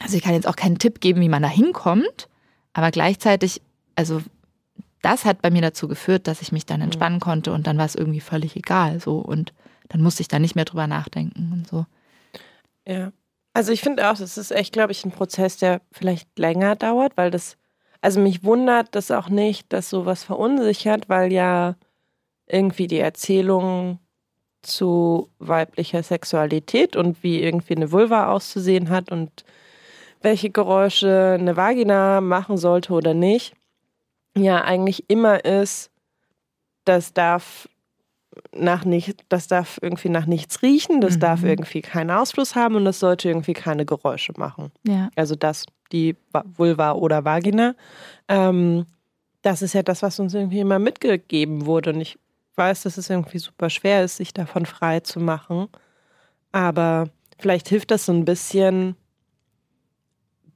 also 0.00 0.16
ich 0.16 0.22
kann 0.22 0.34
jetzt 0.34 0.46
auch 0.46 0.56
keinen 0.56 0.78
Tipp 0.78 1.00
geben, 1.00 1.20
wie 1.20 1.28
man 1.28 1.42
da 1.42 1.48
hinkommt, 1.48 2.28
aber 2.72 2.90
gleichzeitig, 2.90 3.60
also 3.96 4.22
das 5.02 5.24
hat 5.24 5.42
bei 5.42 5.50
mir 5.50 5.62
dazu 5.62 5.88
geführt, 5.88 6.26
dass 6.26 6.42
ich 6.42 6.52
mich 6.52 6.66
dann 6.66 6.80
entspannen 6.80 7.20
konnte 7.20 7.52
und 7.52 7.66
dann 7.66 7.78
war 7.78 7.86
es 7.86 7.94
irgendwie 7.94 8.20
völlig 8.20 8.56
egal 8.56 9.00
so 9.00 9.18
und 9.18 9.52
dann 9.88 10.02
musste 10.02 10.22
ich 10.22 10.28
da 10.28 10.38
nicht 10.38 10.54
mehr 10.54 10.64
drüber 10.64 10.86
nachdenken 10.86 11.50
und 11.52 11.66
so. 11.66 11.86
Ja. 12.86 13.12
Also 13.52 13.72
ich 13.72 13.80
finde 13.80 14.08
auch, 14.08 14.16
das 14.16 14.38
ist 14.38 14.52
echt, 14.52 14.72
glaube 14.72 14.92
ich, 14.92 15.04
ein 15.04 15.10
Prozess, 15.10 15.56
der 15.56 15.80
vielleicht 15.90 16.38
länger 16.38 16.76
dauert, 16.76 17.16
weil 17.16 17.30
das, 17.30 17.56
also 18.00 18.20
mich 18.20 18.44
wundert 18.44 18.94
das 18.94 19.10
auch 19.10 19.28
nicht, 19.28 19.72
dass 19.72 19.90
sowas 19.90 20.22
verunsichert, 20.22 21.08
weil 21.08 21.32
ja 21.32 21.74
irgendwie 22.46 22.86
die 22.86 23.00
Erzählung 23.00 23.98
zu 24.62 25.30
weiblicher 25.38 26.02
Sexualität 26.02 26.94
und 26.94 27.22
wie 27.22 27.42
irgendwie 27.42 27.74
eine 27.74 27.90
Vulva 27.92 28.30
auszusehen 28.30 28.90
hat 28.90 29.10
und 29.10 29.44
welche 30.20 30.50
Geräusche 30.50 31.36
eine 31.38 31.56
Vagina 31.56 32.20
machen 32.20 32.56
sollte 32.56 32.92
oder 32.92 33.14
nicht, 33.14 33.54
ja 34.36 34.62
eigentlich 34.62 35.08
immer 35.08 35.44
ist, 35.44 35.90
das 36.84 37.12
darf 37.12 37.68
nach 38.52 38.84
nicht, 38.84 39.24
das 39.28 39.48
darf 39.48 39.78
irgendwie 39.82 40.08
nach 40.08 40.26
nichts 40.26 40.62
riechen, 40.62 41.00
das 41.00 41.16
mhm. 41.16 41.20
darf 41.20 41.42
irgendwie 41.42 41.82
keinen 41.82 42.10
Ausfluss 42.10 42.54
haben 42.54 42.76
und 42.76 42.84
das 42.84 43.00
sollte 43.00 43.28
irgendwie 43.28 43.52
keine 43.52 43.84
Geräusche 43.84 44.32
machen. 44.36 44.70
Ja. 44.86 45.10
Also 45.16 45.34
das, 45.34 45.66
die 45.92 46.16
Vulva 46.56 46.92
oder 46.92 47.24
Vagina. 47.24 47.74
Ähm, 48.28 48.86
das 49.42 49.62
ist 49.62 49.72
ja 49.72 49.82
das, 49.82 50.02
was 50.02 50.20
uns 50.20 50.34
irgendwie 50.34 50.60
immer 50.60 50.78
mitgegeben 50.78 51.66
wurde. 51.66 51.90
Und 51.90 52.00
ich 52.00 52.18
weiß, 52.56 52.82
dass 52.82 52.98
es 52.98 53.10
irgendwie 53.10 53.38
super 53.38 53.70
schwer 53.70 54.04
ist, 54.04 54.16
sich 54.16 54.34
davon 54.34 54.66
frei 54.66 55.00
zu 55.00 55.18
machen. 55.18 55.68
Aber 56.52 57.08
vielleicht 57.38 57.68
hilft 57.68 57.90
das 57.90 58.06
so 58.06 58.12
ein 58.12 58.24
bisschen, 58.24 58.96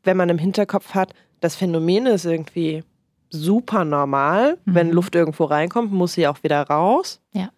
wenn 0.02 0.16
man 0.16 0.28
im 0.28 0.38
Hinterkopf 0.38 0.95
hat, 0.95 1.14
das 1.40 1.57
Phänomen 1.57 2.07
ist 2.07 2.25
irgendwie 2.25 2.85
super 3.35 3.85
normal. 3.85 4.59
Mhm. 4.64 4.75
Wenn 4.75 4.91
Luft 4.91 5.14
irgendwo 5.14 5.45
reinkommt, 5.45 5.93
muss 5.93 6.14
sie 6.14 6.26
auch 6.26 6.43
wieder 6.43 6.62
raus. 6.62 7.21
Ja. 7.33 7.50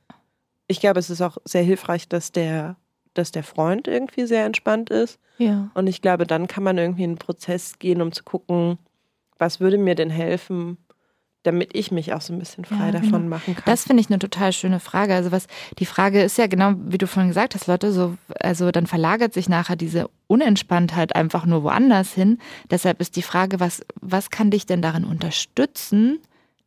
Ich 0.66 0.80
glaube, 0.80 0.98
es 0.98 1.10
ist 1.10 1.22
auch 1.22 1.36
sehr 1.44 1.62
hilfreich, 1.62 2.08
dass 2.08 2.32
der, 2.32 2.76
dass 3.14 3.30
der 3.30 3.44
Freund 3.44 3.86
irgendwie 3.86 4.26
sehr 4.26 4.44
entspannt 4.44 4.90
ist. 4.90 5.20
Ja. 5.38 5.70
Und 5.74 5.86
ich 5.86 6.02
glaube, 6.02 6.26
dann 6.26 6.48
kann 6.48 6.64
man 6.64 6.78
irgendwie 6.78 7.04
in 7.04 7.10
einen 7.10 7.18
Prozess 7.18 7.78
gehen, 7.78 8.02
um 8.02 8.10
zu 8.12 8.24
gucken, 8.24 8.78
was 9.38 9.60
würde 9.60 9.78
mir 9.78 9.94
denn 9.94 10.10
helfen, 10.10 10.78
damit 11.46 11.70
ich 11.74 11.90
mich 11.90 12.12
auch 12.12 12.20
so 12.20 12.32
ein 12.32 12.38
bisschen 12.38 12.64
frei 12.64 12.86
ja, 12.86 12.92
davon 12.92 13.10
genau. 13.10 13.28
machen 13.28 13.54
kann. 13.54 13.62
Das 13.66 13.84
finde 13.84 14.00
ich 14.00 14.08
eine 14.08 14.18
total 14.18 14.52
schöne 14.52 14.80
Frage. 14.80 15.14
Also 15.14 15.30
was 15.30 15.46
die 15.78 15.86
Frage 15.86 16.22
ist 16.22 16.38
ja 16.38 16.46
genau, 16.46 16.72
wie 16.76 16.98
du 16.98 17.06
vorhin 17.06 17.30
gesagt 17.30 17.54
hast, 17.54 17.66
Leute, 17.66 17.92
so 17.92 18.16
also 18.40 18.70
dann 18.72 18.86
verlagert 18.86 19.32
sich 19.32 19.48
nachher 19.48 19.76
diese 19.76 20.10
Unentspanntheit 20.26 21.14
einfach 21.14 21.46
nur 21.46 21.62
woanders 21.62 22.12
hin. 22.12 22.38
Deshalb 22.70 23.00
ist 23.00 23.16
die 23.16 23.22
Frage, 23.22 23.60
was 23.60 23.82
was 24.00 24.30
kann 24.30 24.50
dich 24.50 24.66
denn 24.66 24.82
darin 24.82 25.04
unterstützen, 25.04 26.18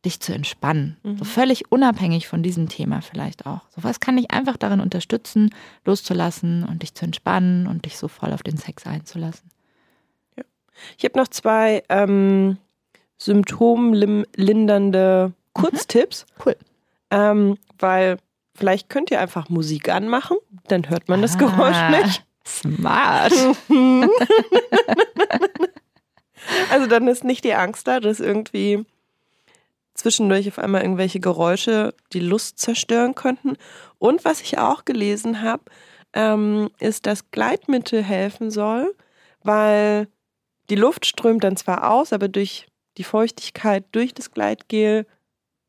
dich 0.04 0.20
zu 0.20 0.32
entspannen? 0.32 0.96
Mhm. 1.02 1.18
So 1.18 1.24
völlig 1.24 1.70
unabhängig 1.70 2.26
von 2.26 2.42
diesem 2.42 2.68
Thema 2.68 3.02
vielleicht 3.02 3.46
auch. 3.46 3.60
So 3.68 3.82
was 3.82 4.00
kann 4.00 4.16
dich 4.16 4.30
einfach 4.30 4.56
darin 4.56 4.80
unterstützen, 4.80 5.50
loszulassen 5.84 6.64
und 6.64 6.82
dich 6.82 6.94
zu 6.94 7.04
entspannen 7.04 7.66
und 7.66 7.84
dich 7.84 7.98
so 7.98 8.08
voll 8.08 8.32
auf 8.32 8.42
den 8.42 8.56
Sex 8.56 8.86
einzulassen. 8.86 9.50
Ja. 10.38 10.44
Ich 10.96 11.04
habe 11.04 11.18
noch 11.18 11.28
zwei 11.28 11.82
ähm 11.90 12.56
symptomlindernde 13.20 15.32
Kurztipps. 15.52 16.26
Mhm. 16.26 16.42
Cool. 16.44 16.56
Ähm, 17.10 17.58
weil 17.78 18.18
vielleicht 18.54 18.88
könnt 18.88 19.10
ihr 19.10 19.20
einfach 19.20 19.48
Musik 19.48 19.88
anmachen, 19.88 20.36
dann 20.68 20.88
hört 20.88 21.08
man 21.08 21.22
das 21.22 21.36
ah, 21.36 21.38
Geräusch 21.38 21.90
nicht. 21.90 22.24
Smart. 22.46 23.32
also 26.70 26.86
dann 26.86 27.08
ist 27.08 27.24
nicht 27.24 27.44
die 27.44 27.54
Angst 27.54 27.86
da, 27.86 28.00
dass 28.00 28.20
irgendwie 28.20 28.84
zwischendurch 29.94 30.48
auf 30.48 30.58
einmal 30.58 30.82
irgendwelche 30.82 31.20
Geräusche 31.20 31.94
die 32.12 32.20
Lust 32.20 32.58
zerstören 32.58 33.14
könnten. 33.14 33.56
Und 33.98 34.24
was 34.24 34.40
ich 34.40 34.58
auch 34.58 34.84
gelesen 34.84 35.42
habe, 35.42 35.62
ähm, 36.14 36.70
ist, 36.78 37.06
dass 37.06 37.30
Gleitmittel 37.30 38.02
helfen 38.02 38.50
soll, 38.50 38.94
weil 39.42 40.08
die 40.70 40.76
Luft 40.76 41.06
strömt 41.06 41.44
dann 41.44 41.56
zwar 41.56 41.90
aus, 41.90 42.12
aber 42.12 42.28
durch 42.28 42.69
die 42.96 43.04
Feuchtigkeit 43.04 43.84
durch 43.92 44.14
das 44.14 44.30
Gleitgel 44.30 45.06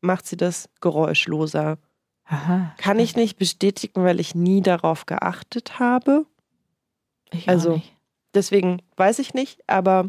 macht 0.00 0.26
sie 0.26 0.36
das 0.36 0.68
geräuschloser. 0.80 1.78
Aha, 2.24 2.74
Kann 2.78 2.98
ich 2.98 3.16
nicht 3.16 3.38
bestätigen, 3.38 4.04
weil 4.04 4.20
ich 4.20 4.34
nie 4.34 4.62
darauf 4.62 5.06
geachtet 5.06 5.78
habe. 5.78 6.26
Ich 7.30 7.48
also 7.48 7.74
nicht. 7.76 7.92
deswegen 8.34 8.82
weiß 8.96 9.18
ich 9.18 9.34
nicht, 9.34 9.60
aber 9.68 10.08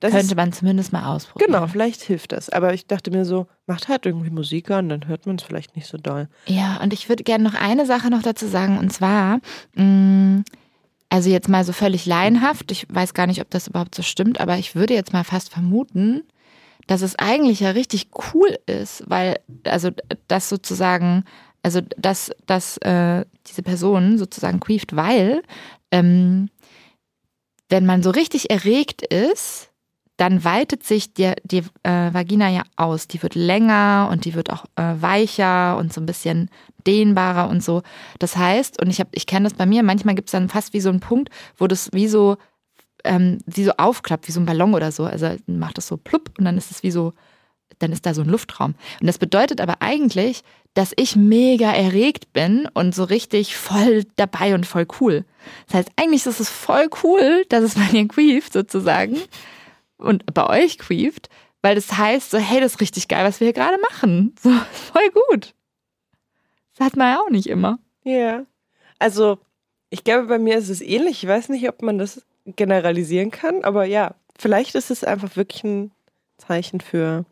das 0.00 0.12
könnte 0.12 0.26
ist, 0.26 0.36
man 0.36 0.52
zumindest 0.52 0.92
mal 0.92 1.14
ausprobieren. 1.14 1.52
Genau, 1.52 1.66
vielleicht 1.66 2.02
hilft 2.02 2.32
das. 2.32 2.48
Aber 2.50 2.72
ich 2.72 2.86
dachte 2.86 3.10
mir 3.10 3.24
so, 3.24 3.48
macht 3.66 3.88
halt 3.88 4.06
irgendwie 4.06 4.30
Musik 4.30 4.70
an, 4.70 4.88
dann 4.88 5.08
hört 5.08 5.26
man 5.26 5.36
es 5.36 5.42
vielleicht 5.42 5.74
nicht 5.74 5.88
so 5.88 5.98
doll. 5.98 6.28
Ja, 6.46 6.80
und 6.80 6.92
ich 6.92 7.08
würde 7.08 7.24
gerne 7.24 7.42
noch 7.42 7.54
eine 7.54 7.84
Sache 7.84 8.08
noch 8.10 8.22
dazu 8.22 8.46
sagen, 8.46 8.78
und 8.78 8.92
zwar, 8.92 9.40
mh, 9.74 9.84
mm, 9.84 10.44
also 11.10 11.30
jetzt 11.30 11.48
mal 11.48 11.64
so 11.64 11.72
völlig 11.72 12.06
laienhaft, 12.06 12.70
ich 12.70 12.86
weiß 12.90 13.14
gar 13.14 13.26
nicht, 13.26 13.40
ob 13.40 13.50
das 13.50 13.66
überhaupt 13.66 13.94
so 13.94 14.02
stimmt, 14.02 14.40
aber 14.40 14.58
ich 14.58 14.74
würde 14.74 14.94
jetzt 14.94 15.12
mal 15.12 15.24
fast 15.24 15.50
vermuten, 15.50 16.22
dass 16.88 17.02
es 17.02 17.16
eigentlich 17.16 17.60
ja 17.60 17.70
richtig 17.70 18.08
cool 18.32 18.58
ist, 18.66 19.04
weil, 19.06 19.38
also 19.64 19.90
das 20.26 20.48
sozusagen, 20.48 21.24
also 21.62 21.80
dass, 21.96 22.32
dass 22.46 22.78
äh, 22.78 23.24
diese 23.46 23.62
Person 23.62 24.18
sozusagen 24.18 24.58
queeft, 24.58 24.96
weil 24.96 25.42
ähm, 25.92 26.48
wenn 27.68 27.86
man 27.86 28.02
so 28.02 28.10
richtig 28.10 28.50
erregt 28.50 29.02
ist, 29.02 29.70
dann 30.16 30.42
weitet 30.42 30.82
sich 30.82 31.14
die, 31.14 31.32
die 31.44 31.62
äh, 31.84 32.12
Vagina 32.12 32.48
ja 32.48 32.62
aus. 32.76 33.06
Die 33.06 33.22
wird 33.22 33.36
länger 33.36 34.08
und 34.10 34.24
die 34.24 34.34
wird 34.34 34.50
auch 34.50 34.64
äh, 34.74 34.94
weicher 35.00 35.76
und 35.76 35.92
so 35.92 36.00
ein 36.00 36.06
bisschen 36.06 36.50
dehnbarer 36.86 37.48
und 37.48 37.62
so. 37.62 37.82
Das 38.18 38.36
heißt, 38.36 38.82
und 38.82 38.90
ich 38.90 38.98
habe, 38.98 39.10
ich 39.12 39.26
kenne 39.26 39.44
das 39.44 39.54
bei 39.54 39.66
mir, 39.66 39.84
manchmal 39.84 40.16
gibt 40.16 40.28
es 40.28 40.32
dann 40.32 40.48
fast 40.48 40.72
wie 40.72 40.80
so 40.80 40.88
einen 40.88 41.00
Punkt, 41.00 41.28
wo 41.56 41.68
das 41.68 41.90
wie 41.92 42.08
so 42.08 42.36
ähm, 43.04 43.38
wie 43.46 43.64
so 43.64 43.72
aufklappt, 43.76 44.28
wie 44.28 44.32
so 44.32 44.40
ein 44.40 44.46
Ballon 44.46 44.74
oder 44.74 44.92
so. 44.92 45.04
Also 45.04 45.36
macht 45.46 45.78
das 45.78 45.86
so 45.86 45.96
plupp 45.96 46.30
und 46.38 46.44
dann 46.44 46.56
ist 46.56 46.70
es 46.70 46.82
wie 46.82 46.90
so, 46.90 47.12
dann 47.78 47.92
ist 47.92 48.06
da 48.06 48.14
so 48.14 48.22
ein 48.22 48.28
Luftraum. 48.28 48.74
Und 49.00 49.06
das 49.06 49.18
bedeutet 49.18 49.60
aber 49.60 49.76
eigentlich, 49.80 50.42
dass 50.74 50.92
ich 50.96 51.16
mega 51.16 51.72
erregt 51.72 52.32
bin 52.32 52.68
und 52.74 52.94
so 52.94 53.04
richtig 53.04 53.56
voll 53.56 54.04
dabei 54.16 54.54
und 54.54 54.66
voll 54.66 54.86
cool. 55.00 55.24
Das 55.66 55.74
heißt, 55.74 55.90
eigentlich 55.96 56.24
ist 56.26 56.40
es 56.40 56.48
voll 56.48 56.88
cool, 57.02 57.44
dass 57.48 57.64
es 57.64 57.74
bei 57.74 57.86
dir 57.86 58.06
queeft 58.06 58.52
sozusagen 58.52 59.16
und 59.96 60.32
bei 60.32 60.46
euch 60.46 60.78
queeft, 60.78 61.28
weil 61.62 61.74
das 61.74 61.96
heißt 61.96 62.30
so, 62.30 62.38
hey, 62.38 62.60
das 62.60 62.74
ist 62.74 62.80
richtig 62.80 63.08
geil, 63.08 63.24
was 63.24 63.40
wir 63.40 63.46
hier 63.46 63.54
gerade 63.54 63.78
machen. 63.90 64.34
So, 64.40 64.50
voll 64.72 65.10
gut. 65.30 65.54
Das 66.76 66.86
hat 66.86 66.96
man 66.96 67.12
ja 67.12 67.20
auch 67.20 67.30
nicht 67.30 67.48
immer. 67.48 67.78
Ja. 68.04 68.12
Yeah. 68.12 68.46
Also, 68.98 69.38
ich 69.90 70.04
glaube, 70.04 70.26
bei 70.26 70.38
mir 70.38 70.58
ist 70.58 70.68
es 70.68 70.80
ähnlich. 70.80 71.22
Ich 71.22 71.28
weiß 71.28 71.48
nicht, 71.48 71.68
ob 71.68 71.82
man 71.82 71.98
das 71.98 72.24
generalisieren 72.56 73.30
kann, 73.30 73.64
aber 73.64 73.84
ja, 73.84 74.14
vielleicht 74.38 74.74
ist 74.74 74.90
es 74.90 75.04
einfach 75.04 75.36
wirklich 75.36 75.64
ein 75.64 75.90
Zeichen 76.36 76.80
für 76.80 77.24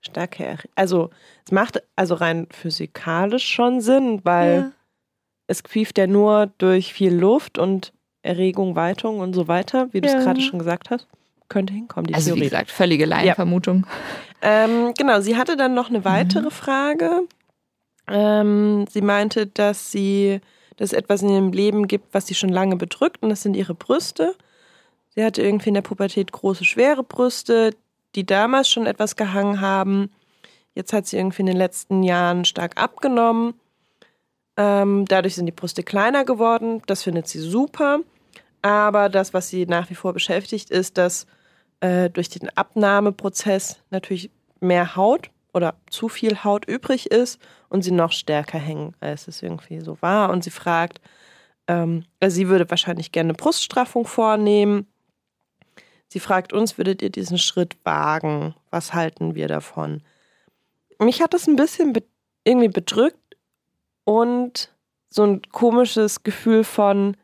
starke, 0.00 0.58
also 0.74 1.10
es 1.44 1.52
macht 1.52 1.82
also 1.96 2.14
rein 2.14 2.46
physikalisch 2.50 3.46
schon 3.46 3.80
Sinn, 3.80 4.20
weil 4.24 4.54
ja. 4.54 4.72
es 5.46 5.62
quieft 5.62 5.98
ja 5.98 6.06
nur 6.06 6.50
durch 6.58 6.92
viel 6.92 7.14
Luft 7.14 7.58
und 7.58 7.92
Erregung, 8.22 8.76
Weitung 8.76 9.20
und 9.20 9.34
so 9.34 9.48
weiter, 9.48 9.88
wie 9.92 10.00
du 10.00 10.08
es 10.08 10.14
gerade 10.14 10.40
schon 10.40 10.58
gesagt 10.58 10.90
hast. 10.90 11.06
Könnte 11.48 11.72
hinkommen, 11.72 12.06
die 12.06 12.14
Also 12.14 12.26
Theorie. 12.26 12.40
wie 12.40 12.44
gesagt, 12.44 12.70
völlige 12.70 13.06
Laienvermutung. 13.06 13.86
Ja. 14.42 14.64
Ähm, 14.64 14.94
genau, 14.96 15.20
sie 15.20 15.36
hatte 15.36 15.56
dann 15.56 15.74
noch 15.74 15.88
eine 15.88 16.04
weitere 16.04 16.44
mhm. 16.44 16.50
Frage. 16.50 17.22
Ähm, 18.06 18.84
sie 18.90 19.00
meinte, 19.00 19.46
dass 19.46 19.90
sie 19.90 20.40
dass 20.80 20.92
es 20.92 20.98
etwas 20.98 21.20
in 21.20 21.28
ihrem 21.28 21.52
Leben 21.52 21.88
gibt, 21.88 22.14
was 22.14 22.26
sie 22.26 22.34
schon 22.34 22.48
lange 22.48 22.74
bedrückt 22.74 23.22
und 23.22 23.28
das 23.28 23.42
sind 23.42 23.54
ihre 23.54 23.74
Brüste. 23.74 24.34
Sie 25.14 25.22
hatte 25.22 25.42
irgendwie 25.42 25.68
in 25.68 25.74
der 25.74 25.82
Pubertät 25.82 26.32
große, 26.32 26.64
schwere 26.64 27.02
Brüste, 27.02 27.74
die 28.14 28.24
damals 28.24 28.70
schon 28.70 28.86
etwas 28.86 29.14
gehangen 29.14 29.60
haben. 29.60 30.10
Jetzt 30.74 30.94
hat 30.94 31.06
sie 31.06 31.18
irgendwie 31.18 31.42
in 31.42 31.46
den 31.46 31.58
letzten 31.58 32.02
Jahren 32.02 32.46
stark 32.46 32.80
abgenommen. 32.80 33.52
Ähm, 34.56 35.04
dadurch 35.06 35.34
sind 35.34 35.44
die 35.44 35.52
Brüste 35.52 35.82
kleiner 35.82 36.24
geworden. 36.24 36.80
Das 36.86 37.02
findet 37.02 37.28
sie 37.28 37.40
super. 37.40 38.00
Aber 38.62 39.10
das, 39.10 39.34
was 39.34 39.50
sie 39.50 39.66
nach 39.66 39.90
wie 39.90 39.94
vor 39.94 40.14
beschäftigt, 40.14 40.70
ist, 40.70 40.96
dass 40.96 41.26
äh, 41.80 42.08
durch 42.08 42.30
den 42.30 42.48
Abnahmeprozess 42.56 43.82
natürlich 43.90 44.30
mehr 44.60 44.96
Haut 44.96 45.30
oder 45.52 45.74
zu 45.90 46.08
viel 46.08 46.42
Haut 46.42 46.64
übrig 46.64 47.10
ist 47.10 47.38
und 47.70 47.82
sie 47.82 47.92
noch 47.92 48.12
stärker 48.12 48.58
hängen, 48.58 48.94
als 49.00 49.28
es 49.28 49.42
irgendwie 49.42 49.80
so 49.80 49.96
war. 50.02 50.28
Und 50.30 50.44
sie 50.44 50.50
fragt, 50.50 51.00
ähm, 51.68 52.04
also 52.18 52.34
sie 52.34 52.48
würde 52.48 52.68
wahrscheinlich 52.68 53.12
gerne 53.12 53.28
eine 53.28 53.36
Bruststraffung 53.36 54.06
vornehmen. 54.06 54.86
Sie 56.08 56.20
fragt 56.20 56.52
uns, 56.52 56.76
würdet 56.76 57.00
ihr 57.00 57.10
diesen 57.10 57.38
Schritt 57.38 57.76
wagen? 57.84 58.54
Was 58.70 58.92
halten 58.92 59.34
wir 59.36 59.48
davon? 59.48 60.02
Mich 60.98 61.22
hat 61.22 61.32
das 61.32 61.46
ein 61.46 61.56
bisschen 61.56 61.94
be 61.94 62.02
irgendwie 62.44 62.68
bedrückt 62.68 63.36
und 64.04 64.72
so 65.10 65.24
ein 65.24 65.42
komisches 65.52 66.22
Gefühl 66.22 66.64
von, 66.64 67.16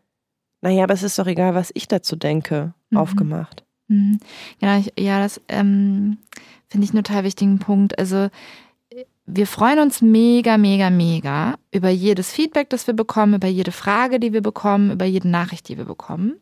naja, 0.61 0.85
aber 0.85 0.95
es 0.95 1.03
ist 1.03 1.19
doch 1.19 1.27
egal, 1.27 1.55
was 1.55 1.71
ich 1.75 1.89
dazu 1.89 2.17
denke, 2.17 2.75
mhm. 2.91 2.99
aufgemacht. 2.99 3.65
Mhm. 3.89 4.21
Ja, 4.61 4.79
ich, 4.79 4.93
ja, 4.99 5.21
das 5.21 5.41
ähm, 5.49 6.19
finde 6.69 6.85
ich 6.85 6.91
einen 6.93 7.03
total 7.03 7.25
wichtigen 7.25 7.59
Punkt. 7.59 7.99
Also 7.99 8.29
wir 9.27 9.47
freuen 9.47 9.81
uns 9.81 10.03
mega, 10.03 10.57
mega, 10.57 10.89
mega 10.89 11.55
über 11.73 11.91
jedes 11.91 12.33
Feedback, 12.33 12.71
das 12.71 12.87
wir 12.87 12.95
bekommen, 12.95 13.35
über 13.35 13.49
jede 13.49 13.73
Frage, 13.73 14.21
die 14.21 14.33
wir 14.33 14.41
bekommen, 14.41 14.93
über 14.93 15.05
jede 15.05 15.29
Nachricht, 15.29 15.69
die 15.69 15.77
wir 15.77 15.85
bekommen. 15.85 16.41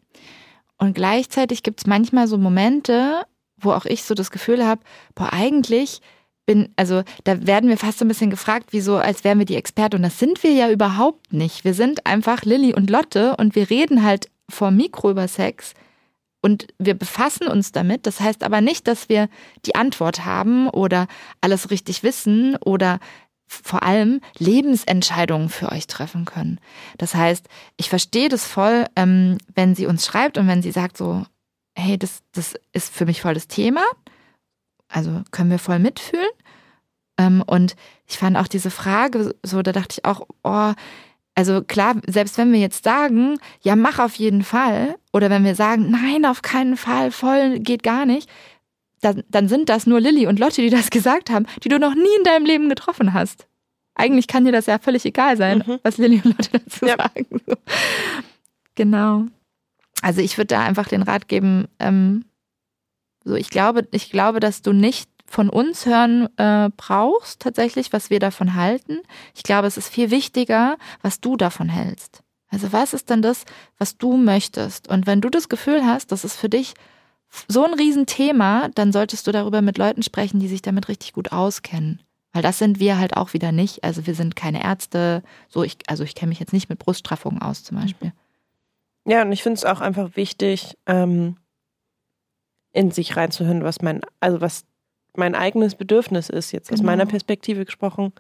Und 0.79 0.95
gleichzeitig 0.95 1.63
gibt 1.63 1.81
es 1.81 1.87
manchmal 1.87 2.29
so 2.29 2.37
Momente, 2.37 3.25
wo 3.57 3.73
auch 3.73 3.87
ich 3.87 4.05
so 4.05 4.15
das 4.15 4.31
Gefühl 4.31 4.67
habe, 4.67 4.83
boah, 5.15 5.33
eigentlich 5.33 6.01
bin, 6.47 6.69
also 6.77 7.03
da 7.25 7.47
werden 7.47 7.71
wir 7.71 7.79
fast 7.79 7.99
so 7.99 8.05
ein 8.05 8.09
bisschen 8.09 8.29
gefragt, 8.29 8.69
wieso, 8.71 8.97
als 8.97 9.25
wären 9.25 9.39
wir 9.39 9.47
die 9.47 9.57
Experten. 9.57 9.97
Und 9.97 10.03
das 10.03 10.19
sind 10.19 10.43
wir 10.43 10.53
ja 10.53 10.71
überhaupt 10.71 11.33
nicht. 11.33 11.65
Wir 11.65 11.73
sind 11.73 12.05
einfach 12.07 12.43
Lilly 12.43 12.75
und 12.75 12.91
Lotte 12.91 13.35
und 13.37 13.55
wir 13.55 13.71
reden 13.71 14.03
halt 14.03 14.29
vor 14.51 14.71
Mikro 14.71 15.11
über 15.11 15.27
Sex 15.27 15.73
und 16.45 16.67
wir 16.79 16.93
befassen 16.93 17.47
uns 17.47 17.73
damit. 17.73 18.07
Das 18.07 18.21
heißt 18.21 18.45
aber 18.45 18.61
nicht, 18.61 18.87
dass 18.87 19.09
wir 19.09 19.31
die 19.65 19.77
Antwort 19.77 20.27
haben 20.27 20.69
oder 20.69 21.07
alles 21.41 21.71
richtig 21.71 22.03
wissen 22.03 22.57
oder 22.57 23.01
vor 23.47 23.83
allem 23.83 24.21
Lebensentscheidungen 24.37 25.49
für 25.49 25.73
euch 25.73 25.87
treffen 25.87 26.27
können. 26.27 26.61
Das 26.99 27.15
heißt, 27.15 27.49
ich 27.79 27.89
verstehe 27.89 28.29
das 28.29 28.45
voll, 28.47 28.85
ähm, 28.95 29.39
wenn 29.55 29.75
sie 29.75 29.87
uns 29.87 30.05
schreibt 30.05 30.37
und 30.37 30.47
wenn 30.47 30.61
sie 30.61 30.71
sagt 30.71 30.99
so, 30.99 31.25
hey, 31.75 31.97
das, 31.99 32.21
das 32.33 32.57
ist 32.75 32.93
für 32.93 33.07
mich 33.07 33.23
voll 33.23 33.33
das 33.33 33.49
Thema. 33.49 33.83
Also 34.89 35.23
können 35.31 35.51
wir 35.51 35.59
voll 35.59 35.79
mitfühlen. 35.79 36.29
Ähm, 37.17 37.43
und 37.47 37.75
ich 38.07 38.19
fand 38.19 38.37
auch 38.37 38.49
diese 38.49 38.71
Frage 38.71 39.35
so, 39.43 39.63
da 39.63 39.73
dachte 39.73 39.97
ich 39.99 40.05
auch, 40.05 40.27
oh, 40.43 40.73
also 41.35 41.63
klar, 41.63 41.97
selbst 42.07 42.39
wenn 42.39 42.53
wir 42.53 42.61
jetzt 42.61 42.85
sagen, 42.85 43.39
ja, 43.63 43.75
mach 43.75 43.99
auf 43.99 44.15
jeden 44.15 44.45
Fall, 44.45 44.97
oder 45.13 45.31
wenn 45.31 45.45
wir 45.45 45.55
sagen, 45.55 45.91
nein, 45.91 46.25
auf 46.25 46.43
keinen 46.43 46.77
Fall, 46.77 47.11
voll 47.11 47.59
geht 47.59 47.83
gar 47.83 48.07
nicht, 48.07 48.29
dann, 49.01 49.23
dann 49.29 49.49
sind 49.49 49.69
das 49.69 49.87
nur 49.87 50.01
Lilly 50.01 50.27
und 50.27 50.39
Lotte, 50.39 50.63
die 50.63 50.71
das 50.71 50.91
gesagt 50.91 51.31
haben, 51.31 51.47
die 51.63 51.69
du 51.69 51.79
noch 51.79 51.95
nie 51.95 52.17
in 52.19 52.25
deinem 52.25 52.47
Leben 52.47 52.69
getroffen 52.69 53.13
hast. 53.13 53.47
Eigentlich 53.97 54.27
kann 54.27 54.45
dir 54.45 54.53
das 54.53 54.67
ja 54.67 54.79
völlig 54.79 55.05
egal 55.05 55.37
sein, 55.37 55.63
mhm. 55.67 55.79
was 55.83 55.99
Lilly 55.99 56.21
und 56.25 56.37
Lotte 56.37 56.51
dazu 56.53 56.87
ja. 56.87 56.97
sagen. 56.97 57.27
So. 57.47 57.55
Genau. 58.77 59.27
Also 60.03 60.21
ich 60.21 60.37
würde 60.37 60.49
da 60.49 60.65
einfach 60.65 60.89
den 60.89 61.03
Rat 61.03 61.29
geben, 61.29 61.69
ähm, 61.79 62.25
so 63.25 63.37
ich 63.37 63.51
glaube, 63.51 63.87
ich 63.93 64.11
glaube, 64.11 64.41
dass 64.41 64.63
du 64.63 64.73
nicht 64.73 65.09
von 65.27 65.49
uns 65.49 65.87
hören 65.87 66.29
äh, 66.37 66.71
brauchst, 66.77 67.41
tatsächlich, 67.41 67.93
was 67.93 68.11
wir 68.11 68.21
davon 68.21 68.55
halten. 68.55 69.01
Ich 69.35 69.43
glaube, 69.43 69.67
es 69.67 69.77
ist 69.77 69.89
viel 69.89 70.11
wichtiger, 70.11 70.77
was 71.03 71.21
du 71.21 71.37
davon 71.37 71.69
hältst. 71.69 72.23
Also 72.51 72.73
was 72.73 72.95
ist 72.95 73.11
denn 73.11 73.23
das, 73.23 73.45
was 73.79 73.97
du 73.99 74.17
möchtest? 74.17 74.89
Und 74.89 75.07
wenn 75.07 75.21
du 75.21 75.29
das 75.29 75.49
Gefühl 75.49 75.85
hast, 75.85 76.13
das 76.13 76.25
ist 76.25 76.37
für 76.37 76.49
dich 76.49 76.75
so 77.49 77.65
ein 77.65 77.75
Riesenthema, 77.75 78.69
dann 78.75 78.93
solltest 78.93 79.27
du 79.27 79.33
darüber 79.33 79.61
mit 79.61 79.77
Leuten 79.77 80.03
sprechen, 80.03 80.39
die 80.39 80.49
sich 80.49 80.63
damit 80.63 80.89
richtig 80.89 81.13
gut 81.15 81.33
auskennen. 81.33 82.01
Weil 82.33 82.43
das 82.43 82.59
sind 82.59 82.81
wir 82.81 82.99
halt 82.99 83.17
auch 83.17 83.33
wieder 83.33 83.53
nicht. 83.53 83.83
Also 83.85 84.07
wir 84.07 84.15
sind 84.15 84.37
keine 84.37 84.63
Ärzte. 84.63 85.23
So, 85.49 85.63
ich, 85.63 85.79
also 85.87 86.05
ich 86.05 86.15
kenne 86.15 86.31
mich 86.31 86.41
jetzt 86.41 86.53
nicht 86.53 86.69
mit 86.69 86.79
Bruststraffungen 86.79 87.41
aus 87.43 87.65
zum 87.65 87.79
Beispiel. 87.79 88.13
Ja, 89.07 89.23
und 89.23 89.33
ich 89.33 89.43
finde 89.43 89.59
es 89.59 89.65
auch 89.65 89.81
einfach 89.81 90.17
wichtig, 90.17 90.77
ähm, 90.87 91.37
in 92.73 92.91
sich 92.91 93.17
reinzuhören, 93.17 93.63
was 93.63 93.83
mein, 93.83 94.01
also 94.21 94.41
was 94.41 94.65
mein 95.17 95.35
eigenes 95.35 95.75
Bedürfnis 95.75 96.29
ist, 96.29 96.53
jetzt 96.53 96.69
genau. 96.69 96.81
aus 96.81 96.85
meiner 96.85 97.07
Perspektive 97.07 97.65
gesprochen. 97.65 98.13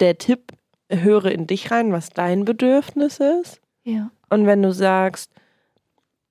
Der 0.00 0.18
Tipp, 0.18 0.52
höre 0.90 1.26
in 1.26 1.46
dich 1.46 1.70
rein, 1.70 1.92
was 1.92 2.10
dein 2.10 2.44
Bedürfnis 2.44 3.20
ist. 3.20 3.60
Ja. 3.84 4.10
Und 4.30 4.46
wenn 4.46 4.62
du 4.62 4.72
sagst, 4.72 5.30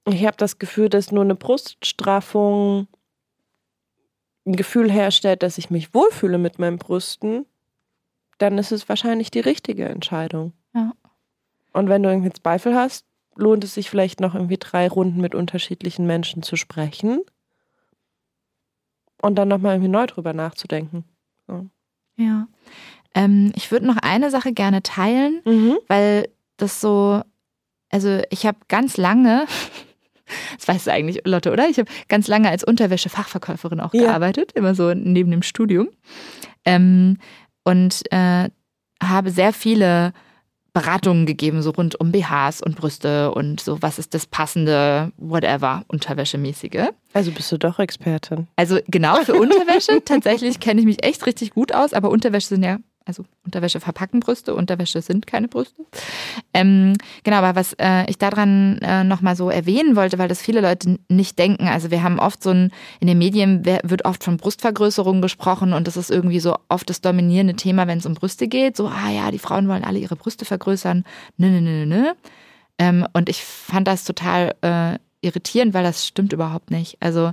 ich 0.05 0.25
habe 0.25 0.37
das 0.37 0.57
Gefühl, 0.57 0.89
dass 0.89 1.11
nur 1.11 1.23
eine 1.23 1.35
Bruststraffung 1.35 2.87
ein 4.45 4.55
Gefühl 4.55 4.89
herstellt, 4.91 5.43
dass 5.43 5.57
ich 5.57 5.69
mich 5.69 5.93
wohlfühle 5.93 6.37
mit 6.37 6.57
meinen 6.57 6.77
Brüsten, 6.77 7.45
dann 8.37 8.57
ist 8.57 8.71
es 8.71 8.87
wahrscheinlich 8.87 9.29
die 9.29 9.41
richtige 9.41 9.85
Entscheidung. 9.85 10.53
Ja. 10.73 10.93
Und 11.73 11.89
wenn 11.89 12.01
du 12.01 12.09
irgendwie 12.09 12.31
Zweifel 12.31 12.73
hast, 12.73 13.05
lohnt 13.35 13.63
es 13.63 13.73
sich 13.73 13.89
vielleicht 13.89 14.21
noch 14.21 14.33
irgendwie 14.33 14.57
drei 14.57 14.87
Runden 14.87 15.19
mit 15.19 15.35
unterschiedlichen 15.35 16.07
Menschen 16.07 16.41
zu 16.41 16.55
sprechen 16.55 17.21
und 19.21 19.35
dann 19.35 19.47
nochmal 19.47 19.75
irgendwie 19.75 19.91
neu 19.91 20.05
drüber 20.05 20.33
nachzudenken. 20.33 21.03
So. 21.47 21.65
Ja. 22.17 22.47
Ähm, 23.15 23.51
ich 23.55 23.71
würde 23.71 23.85
noch 23.87 23.97
eine 23.97 24.29
Sache 24.29 24.53
gerne 24.53 24.83
teilen, 24.83 25.41
mhm. 25.45 25.77
weil 25.87 26.29
das 26.57 26.81
so, 26.81 27.21
also 27.89 28.21
ich 28.29 28.45
habe 28.45 28.57
ganz 28.67 28.97
lange, 28.97 29.45
das 30.57 30.67
weißt 30.67 30.87
du 30.87 30.91
eigentlich, 30.91 31.21
Lotte, 31.25 31.51
oder? 31.51 31.69
Ich 31.69 31.79
habe 31.79 31.89
ganz 32.07 32.27
lange 32.27 32.49
als 32.49 32.63
Unterwäsche-Fachverkäuferin 32.63 33.79
auch 33.79 33.93
ja. 33.93 34.03
gearbeitet, 34.03 34.51
immer 34.53 34.75
so 34.75 34.93
neben 34.93 35.31
dem 35.31 35.43
Studium. 35.43 35.89
Ähm, 36.65 37.17
und 37.63 38.03
äh, 38.11 38.49
habe 39.01 39.31
sehr 39.31 39.53
viele 39.53 40.13
Beratungen 40.77 41.25
gegeben, 41.25 41.61
so 41.61 41.71
rund 41.71 41.99
um 41.99 42.11
BHs 42.11 42.61
und 42.61 42.75
Brüste 42.75 43.31
und 43.31 43.59
so, 43.59 43.81
was 43.81 43.97
ist 43.97 44.13
das 44.13 44.25
passende, 44.27 45.11
whatever, 45.17 45.83
Unterwäschemäßige. 45.87 46.89
Also 47.13 47.31
bist 47.31 47.51
du 47.51 47.57
doch 47.57 47.79
Expertin. 47.79 48.47
Also 48.55 48.79
genau, 48.87 49.15
für 49.23 49.33
Unterwäsche 49.33 50.01
tatsächlich 50.05 50.59
kenne 50.59 50.81
ich 50.81 50.85
mich 50.85 51.03
echt 51.03 51.25
richtig 51.25 51.51
gut 51.51 51.73
aus, 51.73 51.93
aber 51.93 52.09
Unterwäsche 52.09 52.49
sind 52.49 52.63
ja 52.63 52.77
also 53.07 53.23
Unterwäsche 53.45 53.79
verpacken 53.79 54.19
Brüste, 54.19 54.55
Unterwäsche 54.55 55.01
sind 55.01 55.27
keine 55.27 55.47
Brüste. 55.47 55.83
Ähm, 56.53 56.93
genau, 57.23 57.37
aber 57.37 57.55
was 57.55 57.73
äh, 57.73 58.09
ich 58.09 58.17
daran 58.17 58.77
äh, 58.79 59.03
nochmal 59.03 59.35
so 59.35 59.49
erwähnen 59.49 59.95
wollte, 59.95 60.17
weil 60.17 60.27
das 60.27 60.41
viele 60.41 60.61
Leute 60.61 60.99
nicht 61.09 61.39
denken, 61.39 61.67
also 61.67 61.91
wir 61.91 62.03
haben 62.03 62.19
oft 62.19 62.43
so 62.43 62.51
ein, 62.51 62.71
in 62.99 63.07
den 63.07 63.17
Medien 63.17 63.65
wird 63.65 64.05
oft 64.05 64.23
von 64.23 64.37
Brustvergrößerung 64.37 65.21
gesprochen 65.21 65.73
und 65.73 65.87
das 65.87 65.97
ist 65.97 66.11
irgendwie 66.11 66.39
so 66.39 66.57
oft 66.69 66.89
das 66.89 67.01
dominierende 67.01 67.55
Thema, 67.55 67.87
wenn 67.87 67.99
es 67.99 68.05
um 68.05 68.13
Brüste 68.13 68.47
geht. 68.47 68.77
So, 68.77 68.87
ah 68.87 69.09
ja, 69.09 69.31
die 69.31 69.39
Frauen 69.39 69.67
wollen 69.67 69.83
alle 69.83 69.99
ihre 69.99 70.15
Brüste 70.15 70.45
vergrößern. 70.45 71.03
Nö, 71.37 71.49
nö, 71.49 71.61
nö, 71.61 71.85
nö. 71.85 72.13
Ähm, 72.79 73.07
und 73.13 73.29
ich 73.29 73.43
fand 73.43 73.87
das 73.87 74.03
total 74.03 74.55
äh, 74.61 74.99
irritierend, 75.21 75.73
weil 75.73 75.83
das 75.83 76.05
stimmt 76.05 76.33
überhaupt 76.33 76.71
nicht. 76.71 76.97
Also 76.99 77.31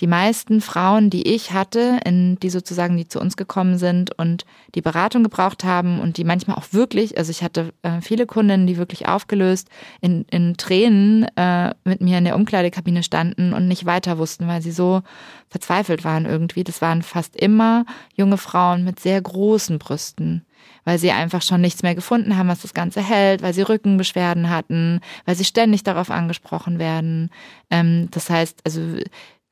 die 0.00 0.06
meisten 0.06 0.60
Frauen, 0.60 1.10
die 1.10 1.34
ich 1.34 1.52
hatte, 1.52 2.00
in, 2.04 2.38
die 2.40 2.50
sozusagen, 2.50 2.96
die 2.96 3.08
zu 3.08 3.20
uns 3.20 3.36
gekommen 3.36 3.78
sind 3.78 4.16
und 4.18 4.44
die 4.74 4.82
Beratung 4.82 5.22
gebraucht 5.22 5.64
haben 5.64 6.00
und 6.00 6.16
die 6.16 6.24
manchmal 6.24 6.56
auch 6.56 6.72
wirklich, 6.72 7.16
also 7.18 7.30
ich 7.30 7.42
hatte 7.42 7.72
äh, 7.82 8.00
viele 8.00 8.26
Kundinnen, 8.26 8.66
die 8.66 8.76
wirklich 8.76 9.08
aufgelöst 9.08 9.68
in, 10.00 10.24
in 10.30 10.56
Tränen 10.56 11.24
äh, 11.36 11.74
mit 11.84 12.00
mir 12.00 12.18
in 12.18 12.24
der 12.24 12.36
Umkleidekabine 12.36 13.02
standen 13.02 13.52
und 13.52 13.68
nicht 13.68 13.86
weiter 13.86 14.18
wussten, 14.18 14.48
weil 14.48 14.62
sie 14.62 14.72
so 14.72 15.02
verzweifelt 15.48 16.04
waren 16.04 16.26
irgendwie. 16.26 16.64
Das 16.64 16.82
waren 16.82 17.02
fast 17.02 17.36
immer 17.36 17.84
junge 18.14 18.38
Frauen 18.38 18.84
mit 18.84 19.00
sehr 19.00 19.20
großen 19.20 19.78
Brüsten 19.78 20.44
weil 20.84 20.98
sie 20.98 21.10
einfach 21.10 21.42
schon 21.42 21.60
nichts 21.60 21.82
mehr 21.82 21.94
gefunden 21.94 22.36
haben, 22.36 22.48
was 22.48 22.62
das 22.62 22.74
Ganze 22.74 23.00
hält, 23.00 23.42
weil 23.42 23.54
sie 23.54 23.62
Rückenbeschwerden 23.62 24.50
hatten, 24.50 25.00
weil 25.24 25.36
sie 25.36 25.44
ständig 25.44 25.84
darauf 25.84 26.10
angesprochen 26.10 26.78
werden. 26.78 27.30
Ähm, 27.70 28.08
das 28.10 28.30
heißt, 28.30 28.60
also 28.64 28.80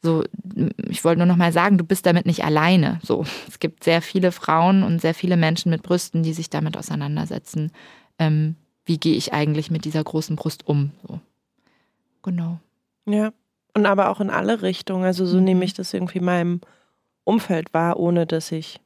so, 0.02 0.24
ich 0.88 1.04
wollte 1.04 1.18
nur 1.18 1.26
noch 1.26 1.36
mal 1.36 1.52
sagen, 1.52 1.76
du 1.76 1.84
bist 1.84 2.06
damit 2.06 2.24
nicht 2.24 2.44
alleine. 2.44 3.00
So, 3.02 3.24
es 3.48 3.58
gibt 3.58 3.84
sehr 3.84 4.02
viele 4.02 4.32
Frauen 4.32 4.82
und 4.82 5.00
sehr 5.00 5.14
viele 5.14 5.36
Menschen 5.36 5.70
mit 5.70 5.82
Brüsten, 5.82 6.22
die 6.22 6.32
sich 6.32 6.48
damit 6.48 6.76
auseinandersetzen. 6.76 7.70
Ähm, 8.18 8.56
wie 8.86 8.98
gehe 8.98 9.14
ich 9.14 9.32
eigentlich 9.32 9.70
mit 9.70 9.84
dieser 9.84 10.02
großen 10.02 10.36
Brust 10.36 10.66
um? 10.66 10.92
So. 11.06 11.20
Genau. 12.22 12.58
Ja, 13.06 13.32
und 13.74 13.86
aber 13.86 14.08
auch 14.08 14.20
in 14.20 14.30
alle 14.30 14.62
Richtungen. 14.62 15.04
Also 15.04 15.26
so 15.26 15.38
mhm. 15.38 15.44
nehme 15.44 15.64
ich 15.64 15.74
das 15.74 15.94
irgendwie 15.94 16.20
meinem 16.20 16.60
Umfeld 17.24 17.72
wahr, 17.74 17.98
ohne 17.98 18.26
dass 18.26 18.52
ich 18.52 18.80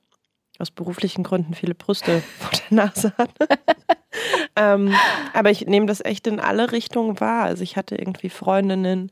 aus 0.58 0.70
beruflichen 0.70 1.24
Gründen 1.24 1.54
viele 1.54 1.74
Brüste 1.74 2.20
vor 2.38 2.50
der 2.50 2.76
Nase 2.76 3.12
hatte. 3.18 3.48
ähm, 4.56 4.94
aber 5.32 5.50
ich 5.50 5.66
nehme 5.66 5.86
das 5.86 6.04
echt 6.04 6.26
in 6.26 6.40
alle 6.40 6.72
Richtungen 6.72 7.20
wahr. 7.20 7.44
Also 7.44 7.62
ich 7.62 7.76
hatte 7.76 7.96
irgendwie 7.96 8.30
Freundinnen, 8.30 9.10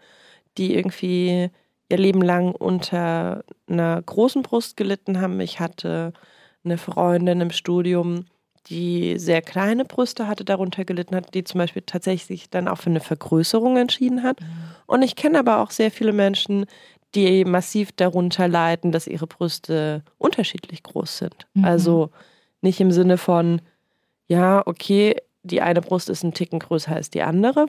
die 0.59 0.75
irgendwie 0.75 1.51
ihr 1.89 1.99
Leben 1.99 2.23
lang 2.23 2.53
unter 2.53 3.45
einer 3.69 4.01
großen 4.01 4.43
Brust 4.43 4.77
gelitten 4.77 5.21
haben. 5.21 5.41
Ich 5.41 5.61
hatte 5.61 6.13
eine 6.65 6.79
Freundin 6.79 7.41
im 7.41 7.51
Studium, 7.51 8.25
die 8.69 9.19
sehr 9.19 9.43
kleine 9.43 9.85
Brüste 9.85 10.29
hatte, 10.29 10.45
darunter 10.45 10.85
gelitten 10.85 11.17
hat, 11.17 11.35
die 11.35 11.45
zum 11.45 11.59
Beispiel 11.59 11.83
tatsächlich 11.85 12.49
dann 12.49 12.69
auch 12.69 12.79
für 12.79 12.91
eine 12.91 13.01
Vergrößerung 13.01 13.77
entschieden 13.77 14.23
hat. 14.23 14.41
Mhm. 14.41 14.47
Und 14.87 15.03
ich 15.03 15.17
kenne 15.17 15.39
aber 15.39 15.59
auch 15.59 15.71
sehr 15.71 15.91
viele 15.91 16.13
Menschen, 16.13 16.67
die 17.14 17.44
massiv 17.44 17.92
darunter 17.92 18.48
leiden, 18.48 18.92
dass 18.92 19.07
ihre 19.07 19.27
Brüste 19.27 20.03
unterschiedlich 20.18 20.83
groß 20.83 21.18
sind. 21.18 21.46
Mhm. 21.55 21.64
Also 21.64 22.11
nicht 22.61 22.81
im 22.81 22.92
Sinne 22.92 23.18
von, 23.18 23.61
ja, 24.29 24.62
okay, 24.66 25.16
die 25.42 25.61
eine 25.61 25.81
Brust 25.81 26.09
ist 26.09 26.22
ein 26.22 26.35
Ticken 26.35 26.59
größer 26.59 26.94
als 26.94 27.11
die 27.11 27.22
andere, 27.22 27.66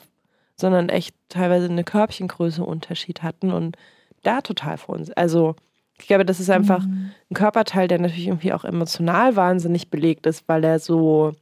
sondern 0.55 0.89
echt 0.89 1.15
teilweise 1.29 1.65
eine 1.65 1.83
Körbchengröße 1.83 2.63
Unterschied 2.63 3.23
hatten 3.23 3.51
und 3.51 3.75
da 4.21 4.41
total 4.41 4.77
vor 4.77 4.95
uns. 4.95 5.11
Also 5.11 5.55
ich 5.99 6.07
glaube, 6.07 6.25
das 6.25 6.39
ist 6.39 6.49
einfach 6.49 6.85
mhm. 6.85 7.11
ein 7.29 7.33
Körperteil, 7.33 7.87
der 7.87 7.99
natürlich 7.99 8.27
irgendwie 8.27 8.53
auch 8.53 8.65
emotional 8.65 9.35
wahnsinnig 9.35 9.89
belegt 9.89 10.25
ist, 10.25 10.47
weil 10.47 10.63
er 10.63 10.79
so 10.79 11.33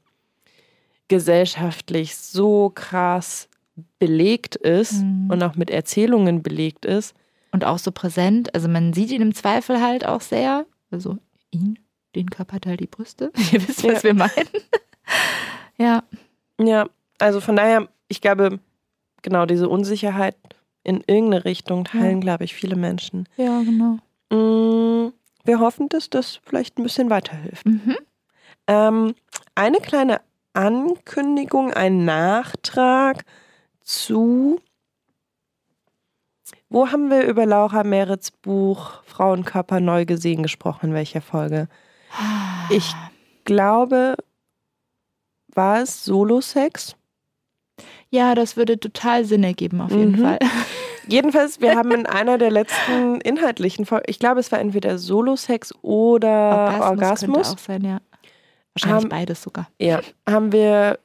gesellschaftlich 1.08 2.16
so 2.16 2.72
krass 2.74 3.50
belegt 4.00 4.56
ist 4.56 5.04
mhm. 5.04 5.30
und 5.30 5.44
auch 5.44 5.56
mit 5.56 5.70
Erzählungen 5.70 6.42
belegt 6.42 6.86
ist. 6.86 7.16
Und 7.52 7.66
auch 7.66 7.80
so 7.80 7.92
präsent. 7.92 8.54
Also 8.56 8.68
man 8.68 8.94
sieht 8.94 9.12
ihn 9.12 9.22
im 9.22 9.36
Zweifel 9.36 9.82
halt 9.82 10.06
auch 10.06 10.22
sehr. 10.22 10.66
Also 10.90 11.18
ihn, 11.52 11.80
den 12.16 12.30
Körperteil, 12.30 12.78
die 12.78 12.88
Brüste. 12.88 13.32
Ihr 13.52 13.68
wisst, 13.68 13.84
was 13.84 14.04
ja. 14.04 14.04
wir 14.04 14.14
meinen. 14.14 14.50
ja. 15.78 16.04
Ja, 16.60 16.88
also 17.20 17.42
von 17.42 17.56
daher, 17.56 17.88
ich 18.08 18.22
glaube, 18.22 18.60
genau 19.22 19.46
diese 19.46 19.68
Unsicherheit 19.68 20.36
in 20.84 21.04
irgendeine 21.06 21.46
Richtung 21.46 21.86
teilen, 21.86 22.18
ja. 22.18 22.22
glaube 22.22 22.44
ich, 22.44 22.54
viele 22.54 22.76
Menschen. 22.76 23.28
Ja, 23.38 23.62
genau. 23.62 23.98
Mm, 24.30 25.14
wir 25.44 25.60
hoffen, 25.60 25.90
dass 25.90 26.10
das 26.10 26.40
vielleicht 26.46 26.78
ein 26.78 26.84
bisschen 26.84 27.10
weiterhilft. 27.10 27.66
Mhm. 27.66 27.98
Ähm, 28.68 29.16
eine 29.56 29.80
kleine 29.80 30.22
Ankündigung, 30.54 31.74
ein 31.74 32.06
Nachtrag 32.06 33.26
zu. 33.82 34.60
Wo 36.74 36.88
haben 36.90 37.10
wir 37.10 37.26
über 37.26 37.46
Laura 37.46 37.84
Merits 37.84 38.32
Buch 38.32 39.04
Frauenkörper 39.04 39.82
neu 39.82 40.06
gesehen 40.06 40.42
gesprochen? 40.42 40.88
In 40.88 40.94
welcher 40.94 41.20
Folge? 41.22 41.68
Ich 42.70 42.94
glaube, 43.44 44.16
war 45.54 45.82
es 45.82 46.06
Solo-Sex? 46.06 46.96
Ja, 48.10 48.36
das 48.36 48.56
würde 48.56 48.80
total 48.80 49.26
Sinn 49.26 49.44
ergeben, 49.44 49.82
auf 49.82 49.92
jeden 49.92 50.14
Mhm. 50.14 50.22
Fall. 50.24 50.40
Jedenfalls, 51.08 51.60
wir 51.60 51.76
haben 51.76 51.92
in 51.92 52.06
einer 52.06 52.38
der 52.38 52.52
letzten 52.52 53.20
inhaltlichen 53.20 53.86
Folgen, 53.86 54.06
ich 54.08 54.20
glaube, 54.20 54.40
es 54.40 54.50
war 54.52 54.60
entweder 54.60 54.98
Solo-Sex 54.98 55.74
oder 55.82 56.30
Orgasmus, 56.30 56.90
Orgasmus. 56.90 57.36
könnte 57.36 57.50
auch 57.52 57.58
sein, 57.58 57.82
ja. 57.84 58.02
Wahrscheinlich 58.76 59.04
Haben- 59.04 59.10
beides 59.10 59.42
sogar. 59.44 59.68
Ja, 59.78 60.00
haben 60.30 60.54
wir, 60.54 61.00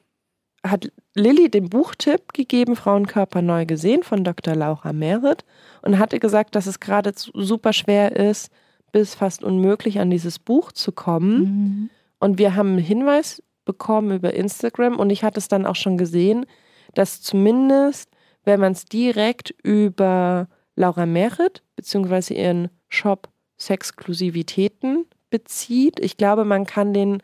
hat 0.65 0.89
Lilly 1.17 1.49
den 1.49 1.69
Buchtipp 1.69 2.33
gegeben, 2.33 2.75
Frauenkörper 2.75 3.41
neu 3.41 3.65
gesehen 3.65 4.03
von 4.03 4.23
Dr. 4.23 4.55
Laura 4.55 4.93
Merit 4.93 5.43
und 5.81 5.99
hatte 5.99 6.19
gesagt, 6.19 6.55
dass 6.55 6.67
es 6.67 6.79
gerade 6.79 7.11
super 7.15 7.73
schwer 7.73 8.15
ist, 8.15 8.51
bis 8.91 9.15
fast 9.15 9.43
unmöglich 9.43 9.99
an 9.99 10.09
dieses 10.09 10.39
Buch 10.39 10.71
zu 10.71 10.91
kommen. 10.91 11.39
Mhm. 11.39 11.89
Und 12.19 12.37
wir 12.37 12.55
haben 12.55 12.69
einen 12.69 12.77
Hinweis 12.79 13.43
bekommen 13.65 14.15
über 14.15 14.33
Instagram 14.33 14.97
und 14.97 15.09
ich 15.09 15.23
hatte 15.23 15.39
es 15.39 15.47
dann 15.47 15.65
auch 15.65 15.75
schon 15.75 15.97
gesehen, 15.97 16.45
dass 16.93 17.21
zumindest, 17.21 18.09
wenn 18.43 18.59
man 18.59 18.71
es 18.71 18.85
direkt 18.85 19.53
über 19.63 20.47
Laura 20.75 21.05
Merit 21.05 21.63
beziehungsweise 21.75 22.33
ihren 22.33 22.69
Shop 22.87 23.29
Sexklusivitäten 23.59 25.05
bezieht, 25.29 25.99
ich 25.99 26.17
glaube, 26.17 26.45
man 26.45 26.65
kann 26.65 26.93
den, 26.93 27.21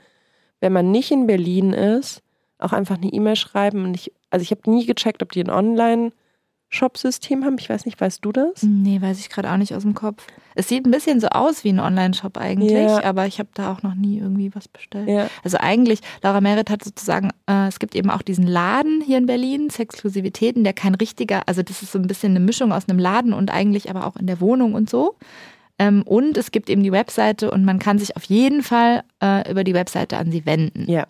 wenn 0.60 0.74
man 0.74 0.92
nicht 0.92 1.12
in 1.12 1.28
Berlin 1.28 1.74
ist, 1.74 2.22
auch 2.64 2.74
einfach 2.74 2.98
eine 2.98 3.12
E-Mail 3.12 3.36
schreiben. 3.36 3.84
Und 3.86 3.96
ich, 3.96 4.12
also 4.30 4.44
ich 4.44 4.52
habe 4.52 4.70
nie 4.70 4.86
gecheckt, 4.86 5.22
ob 5.24 5.32
die 5.32 5.44
ein 5.44 5.50
Online-Shop-System 5.50 7.44
haben. 7.46 7.58
Ich 7.60 7.70
weiß 7.70 7.86
nicht, 7.86 8.00
weißt 8.00 8.24
du 8.24 8.32
das? 8.32 8.64
Nee, 8.64 9.02
weiß 9.02 9.20
ich 9.20 9.30
gerade 9.30 9.52
auch 9.52 9.58
nicht 9.58 9.76
aus 9.76 9.84
dem 9.84 9.94
Kopf. 9.94 10.26
Es 10.56 10.68
sieht 10.70 10.86
ein 10.86 10.92
bisschen 10.92 11.20
so 11.20 11.28
aus 11.28 11.64
wie 11.64 11.70
ein 11.70 11.80
Online-Shop 11.80 12.38
eigentlich, 12.38 12.72
Ja. 12.72 13.04
aber 13.04 13.26
ich 13.28 13.40
habe 13.40 13.50
da 13.54 13.72
auch 13.72 13.82
noch 13.84 13.96
nie 13.96 14.20
irgendwie 14.20 14.54
was 14.56 14.68
bestellt. 14.68 15.08
Ja. 15.10 15.30
Also 15.44 15.58
eigentlich, 15.60 16.00
Laura 16.22 16.42
Merit 16.42 16.70
hat 16.70 16.84
sozusagen, 16.84 17.30
äh, 17.50 17.68
es 17.68 17.80
gibt 17.80 17.96
eben 17.96 18.10
auch 18.10 18.22
diesen 18.22 18.46
Laden 18.48 19.02
hier 19.02 19.18
in 19.18 19.26
Berlin, 19.26 19.70
Sexklusivitäten, 19.70 20.64
der 20.64 20.74
kein 20.74 20.96
richtiger, 20.96 21.42
also 21.48 21.64
das 21.64 21.82
ist 21.82 21.92
so 21.92 22.00
ein 22.00 22.08
bisschen 22.08 22.32
eine 22.32 22.40
Mischung 22.40 22.72
aus 22.72 22.88
einem 22.88 23.00
Laden 23.00 23.34
und 23.34 23.52
eigentlich 23.52 23.90
aber 23.90 24.06
auch 24.06 24.16
in 24.16 24.28
der 24.28 24.40
Wohnung 24.42 24.74
und 24.74 24.90
so. 24.90 25.16
Ähm, 25.80 26.04
und 26.04 26.38
es 26.38 26.52
gibt 26.52 26.70
eben 26.70 26.84
die 26.84 26.92
Webseite 26.92 27.50
und 27.50 27.66
man 27.66 27.80
kann 27.80 27.98
sich 27.98 28.16
auf 28.16 28.24
jeden 28.26 28.62
Fall 28.62 29.04
äh, 29.24 29.50
über 29.50 29.64
die 29.64 29.74
Webseite 29.74 30.18
an 30.18 30.32
sie 30.32 30.46
wenden. 30.46 30.90
Ja. 30.90 31.08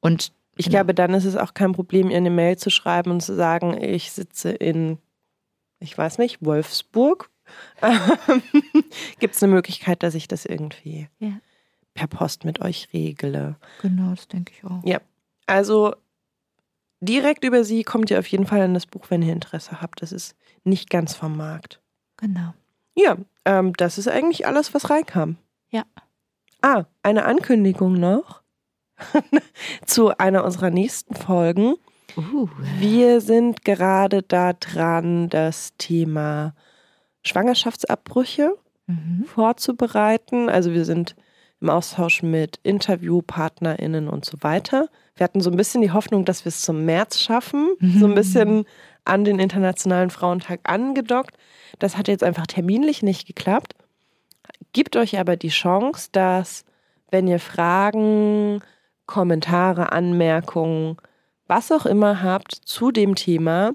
Und 0.00 0.32
Ich 0.56 0.66
Genau. 0.66 0.76
glaube, 0.78 0.94
dann 0.94 1.14
ist 1.14 1.24
es 1.24 1.36
auch 1.36 1.54
kein 1.54 1.72
Problem, 1.72 2.10
ihr 2.10 2.16
eine 2.16 2.30
Mail 2.30 2.56
zu 2.56 2.70
schreiben 2.70 3.10
und 3.10 3.20
zu 3.22 3.34
sagen, 3.34 3.76
ich 3.82 4.12
sitze 4.12 4.50
in, 4.50 4.98
ich 5.80 5.96
weiß 5.96 6.18
nicht, 6.18 6.44
Wolfsburg. 6.44 7.30
Gibt 9.18 9.34
es 9.34 9.42
eine 9.42 9.52
Möglichkeit, 9.52 10.02
dass 10.02 10.14
ich 10.14 10.28
das 10.28 10.44
irgendwie 10.46 11.08
Ja. 11.18 11.32
per 11.94 12.06
Post 12.06 12.44
mit 12.44 12.60
euch 12.60 12.88
regle? 12.92 13.56
genau, 13.82 14.10
das 14.10 14.28
denke 14.28 14.52
ich 14.56 14.64
auch. 14.64 14.82
Also 15.46 15.94
direkt 17.00 17.44
über 17.44 17.64
sie 17.64 17.82
kommt 17.82 18.10
ihr 18.10 18.18
auf 18.18 18.26
jeden 18.28 18.46
Fall 18.46 18.62
an 18.62 18.72
das 18.74 18.86
Buch, 18.86 19.06
wenn 19.10 19.20
ihr 19.22 19.32
Interesse 19.32 19.82
habt. 19.82 20.00
Das 20.00 20.10
ist 20.12 20.36
nicht 20.64 20.88
ganz 20.88 21.14
vom 21.14 21.36
Markt. 21.36 21.82
Genau. 22.16 22.54
Ja, 22.96 23.16
ähm, 23.44 23.72
das 23.74 23.98
ist 23.98 24.08
eigentlich 24.08 24.46
alles, 24.46 24.72
was 24.72 24.88
reinkam. 24.88 25.36
Ja. 25.68 25.84
Ah, 26.62 26.84
eine 27.02 27.24
Ankündigung 27.26 27.94
noch 27.94 28.42
zu 29.86 30.16
einer 30.18 30.44
unserer 30.44 30.70
nächsten 30.70 31.14
Folgen. 31.14 31.74
Uh. 32.16 32.48
Wir 32.78 33.20
sind 33.20 33.64
gerade 33.64 34.22
da 34.22 34.52
dran, 34.52 35.28
das 35.28 35.74
Thema 35.78 36.54
Schwangerschaftsabbrüche 37.22 38.56
Mhm. 38.86 39.24
vorzubereiten. 39.24 40.48
Also 40.48 40.72
wir 40.72 40.84
sind 40.84 41.16
im 41.60 41.70
Austausch 41.70 42.22
mit 42.22 42.60
InterviewpartnerInnen 42.62 44.08
und 44.08 44.24
so 44.24 44.36
weiter. 44.42 44.88
Wir 45.16 45.24
hatten 45.24 45.40
so 45.40 45.50
ein 45.50 45.56
bisschen 45.56 45.80
die 45.80 45.92
Hoffnung, 45.92 46.24
dass 46.24 46.44
wir 46.44 46.50
es 46.50 46.60
zum 46.60 46.84
März 46.84 47.20
schaffen, 47.20 47.70
so 47.98 48.06
ein 48.06 48.14
bisschen 48.14 48.66
an 49.04 49.24
den 49.24 49.38
Internationalen 49.38 50.10
Frauentag 50.10 50.60
angedockt. 50.64 51.36
Das 51.78 51.96
hat 51.96 52.08
jetzt 52.08 52.24
einfach 52.24 52.46
terminlich 52.46 53.02
nicht 53.02 53.26
geklappt. 53.26 53.74
Gibt 54.72 54.96
euch 54.96 55.18
aber 55.18 55.36
die 55.36 55.48
Chance, 55.48 56.08
dass, 56.12 56.64
wenn 57.10 57.26
ihr 57.26 57.38
Fragen, 57.38 58.60
Kommentare, 59.06 59.92
Anmerkungen, 59.92 60.96
was 61.46 61.72
auch 61.72 61.86
immer 61.86 62.22
habt 62.22 62.52
zu 62.54 62.90
dem 62.90 63.14
Thema, 63.14 63.74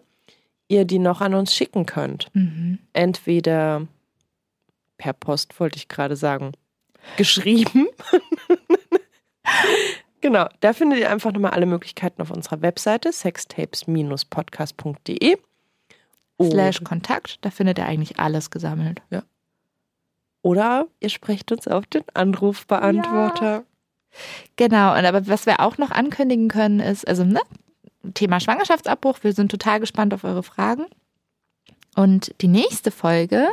ihr 0.67 0.85
die 0.85 0.99
noch 0.99 1.21
an 1.21 1.33
uns 1.33 1.55
schicken 1.55 1.85
könnt 1.85 2.27
Mhm. 2.33 2.79
entweder 2.93 3.87
per 4.97 5.13
Post, 5.13 5.59
wollte 5.59 5.77
ich 5.77 5.87
gerade 5.87 6.15
sagen, 6.15 6.51
geschrieben. 7.17 7.87
genau, 10.21 10.47
da 10.59 10.73
findet 10.73 10.99
ihr 10.99 11.09
einfach 11.09 11.31
nochmal 11.31 11.51
alle 11.51 11.65
Möglichkeiten 11.65 12.21
auf 12.21 12.29
unserer 12.31 12.61
Webseite 12.61 13.11
sextapes-podcast.de. 13.11 15.37
Slash 16.41 16.85
Kontakt, 16.85 17.39
da 17.41 17.51
findet 17.51 17.79
ihr 17.79 17.85
eigentlich 17.85 18.17
alles 18.17 18.49
gesammelt. 18.49 19.01
Oder 20.41 20.87
ihr 21.01 21.09
sprecht 21.09 21.51
uns 21.51 21.67
auf 21.67 21.85
den 21.85 22.03
Anrufbeantworter. 22.13 23.65
Genau, 24.55 24.97
und 24.97 25.05
aber 25.05 25.27
was 25.27 25.45
wir 25.45 25.59
auch 25.59 25.77
noch 25.77 25.91
ankündigen 25.91 26.47
können, 26.47 26.79
ist, 26.79 27.07
also 27.07 27.23
ne, 27.23 27.41
Thema 28.13 28.39
Schwangerschaftsabbruch, 28.39 29.19
wir 29.21 29.33
sind 29.33 29.51
total 29.51 29.79
gespannt 29.79 30.13
auf 30.13 30.23
eure 30.23 30.43
Fragen. 30.43 30.85
Und 31.95 32.33
die 32.41 32.47
nächste 32.47 32.91
Folge 32.91 33.47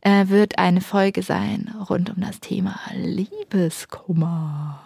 äh, 0.00 0.28
wird 0.28 0.58
eine 0.58 0.80
Folge 0.80 1.22
sein 1.22 1.74
rund 1.88 2.10
um 2.10 2.20
das 2.20 2.40
Thema 2.40 2.80
Liebeskummer. 2.94 4.80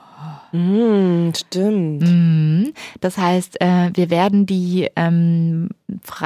Mm, 0.52 1.30
stimmt. 1.34 2.02
Mhm. 2.02 2.72
Das 3.00 3.16
heißt, 3.18 3.60
äh, 3.60 3.90
wir 3.94 4.10
werden 4.10 4.46
die, 4.46 4.88
ähm, 4.96 5.68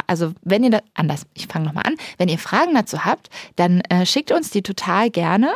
also 0.06 0.32
wenn 0.42 0.64
ihr 0.64 0.70
da, 0.70 0.80
anders, 0.94 1.26
ich 1.34 1.46
fange 1.46 1.66
nochmal 1.66 1.84
an, 1.86 1.96
wenn 2.18 2.28
ihr 2.28 2.38
Fragen 2.38 2.74
dazu 2.74 3.04
habt, 3.04 3.28
dann 3.56 3.80
äh, 3.82 4.06
schickt 4.06 4.32
uns 4.32 4.50
die 4.50 4.62
total 4.62 5.10
gerne. 5.10 5.54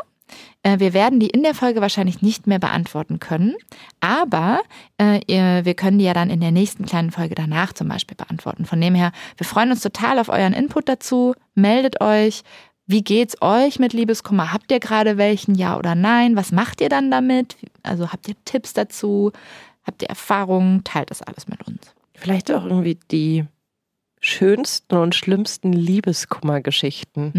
Äh, 0.66 0.80
wir 0.80 0.92
werden 0.94 1.20
die 1.20 1.28
in 1.28 1.44
der 1.44 1.54
Folge 1.54 1.80
wahrscheinlich 1.80 2.22
nicht 2.22 2.48
mehr 2.48 2.58
beantworten 2.58 3.20
können, 3.20 3.54
aber 4.00 4.60
äh, 4.98 5.20
wir 5.64 5.74
können 5.74 5.98
die 6.00 6.04
ja 6.06 6.12
dann 6.12 6.28
in 6.28 6.40
der 6.40 6.50
nächsten 6.50 6.84
kleinen 6.86 7.12
Folge 7.12 7.36
danach 7.36 7.72
zum 7.72 7.86
Beispiel 7.88 8.16
beantworten. 8.16 8.64
Von 8.64 8.80
dem 8.80 8.96
her, 8.96 9.12
wir 9.36 9.46
freuen 9.46 9.70
uns 9.70 9.80
total 9.80 10.18
auf 10.18 10.28
euren 10.28 10.52
Input 10.52 10.88
dazu. 10.88 11.34
Meldet 11.54 12.00
euch. 12.00 12.42
Wie 12.88 13.02
geht's 13.02 13.40
euch 13.42 13.78
mit 13.78 13.92
Liebeskummer? 13.92 14.52
Habt 14.52 14.72
ihr 14.72 14.80
gerade 14.80 15.18
welchen, 15.18 15.54
ja 15.54 15.76
oder 15.78 15.94
nein? 15.94 16.34
Was 16.34 16.50
macht 16.50 16.80
ihr 16.80 16.88
dann 16.88 17.10
damit? 17.12 17.56
Also 17.84 18.10
habt 18.12 18.28
ihr 18.28 18.34
Tipps 18.44 18.72
dazu? 18.72 19.30
Habt 19.84 20.02
ihr 20.02 20.08
Erfahrungen? 20.08 20.82
Teilt 20.82 21.10
das 21.12 21.22
alles 21.22 21.46
mit 21.46 21.64
uns. 21.66 21.94
Vielleicht 22.14 22.50
auch 22.50 22.64
irgendwie 22.64 22.98
die 23.12 23.44
schönsten 24.20 24.96
und 24.96 25.14
schlimmsten 25.14 25.72
Liebeskummergeschichten. 25.72 27.30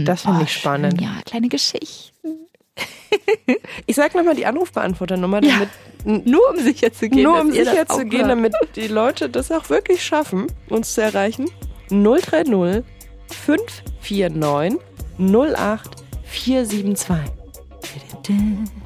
Mhm. 0.00 0.04
Das 0.06 0.22
finde 0.22 0.40
Oh, 0.40 0.42
ich 0.42 0.52
spannend. 0.52 1.00
schön. 1.00 1.08
Ja, 1.08 1.22
kleine 1.24 1.48
Geschichten. 1.48 2.28
Ich 3.86 3.96
sag 3.96 4.14
nochmal 4.14 4.34
die 4.34 4.46
Anrufbeantworternummer, 4.46 5.42
Ja. 5.44 5.66
damit 6.04 6.26
Nur 6.26 6.50
um 6.50 6.58
sicher 6.58 6.92
zu 6.92 7.08
gehen. 7.08 7.22
Nur 7.24 7.36
dass 7.38 7.44
um 7.44 7.52
ihr 7.52 7.64
das 7.64 7.72
sicher 7.74 7.86
zu 7.86 8.04
gehen, 8.04 8.20
hört. 8.20 8.30
damit 8.30 8.54
die 8.76 8.88
Leute 8.88 9.28
das 9.30 9.50
auch 9.52 9.70
wirklich 9.70 10.04
schaffen, 10.04 10.46
uns 10.68 10.94
zu 10.94 11.02
erreichen. 11.02 11.50
030 11.90 12.82
549 13.28 14.78
08 15.18 15.90
472. 16.24 17.32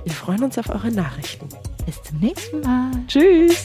Wir 0.04 0.12
freuen 0.12 0.42
uns 0.44 0.58
auf 0.58 0.68
eure 0.68 0.90
Nachrichten. 0.90 1.48
Bis 1.86 2.02
zum 2.02 2.18
nächsten 2.20 2.60
Mal. 2.60 2.90
Tschüss. 3.06 3.64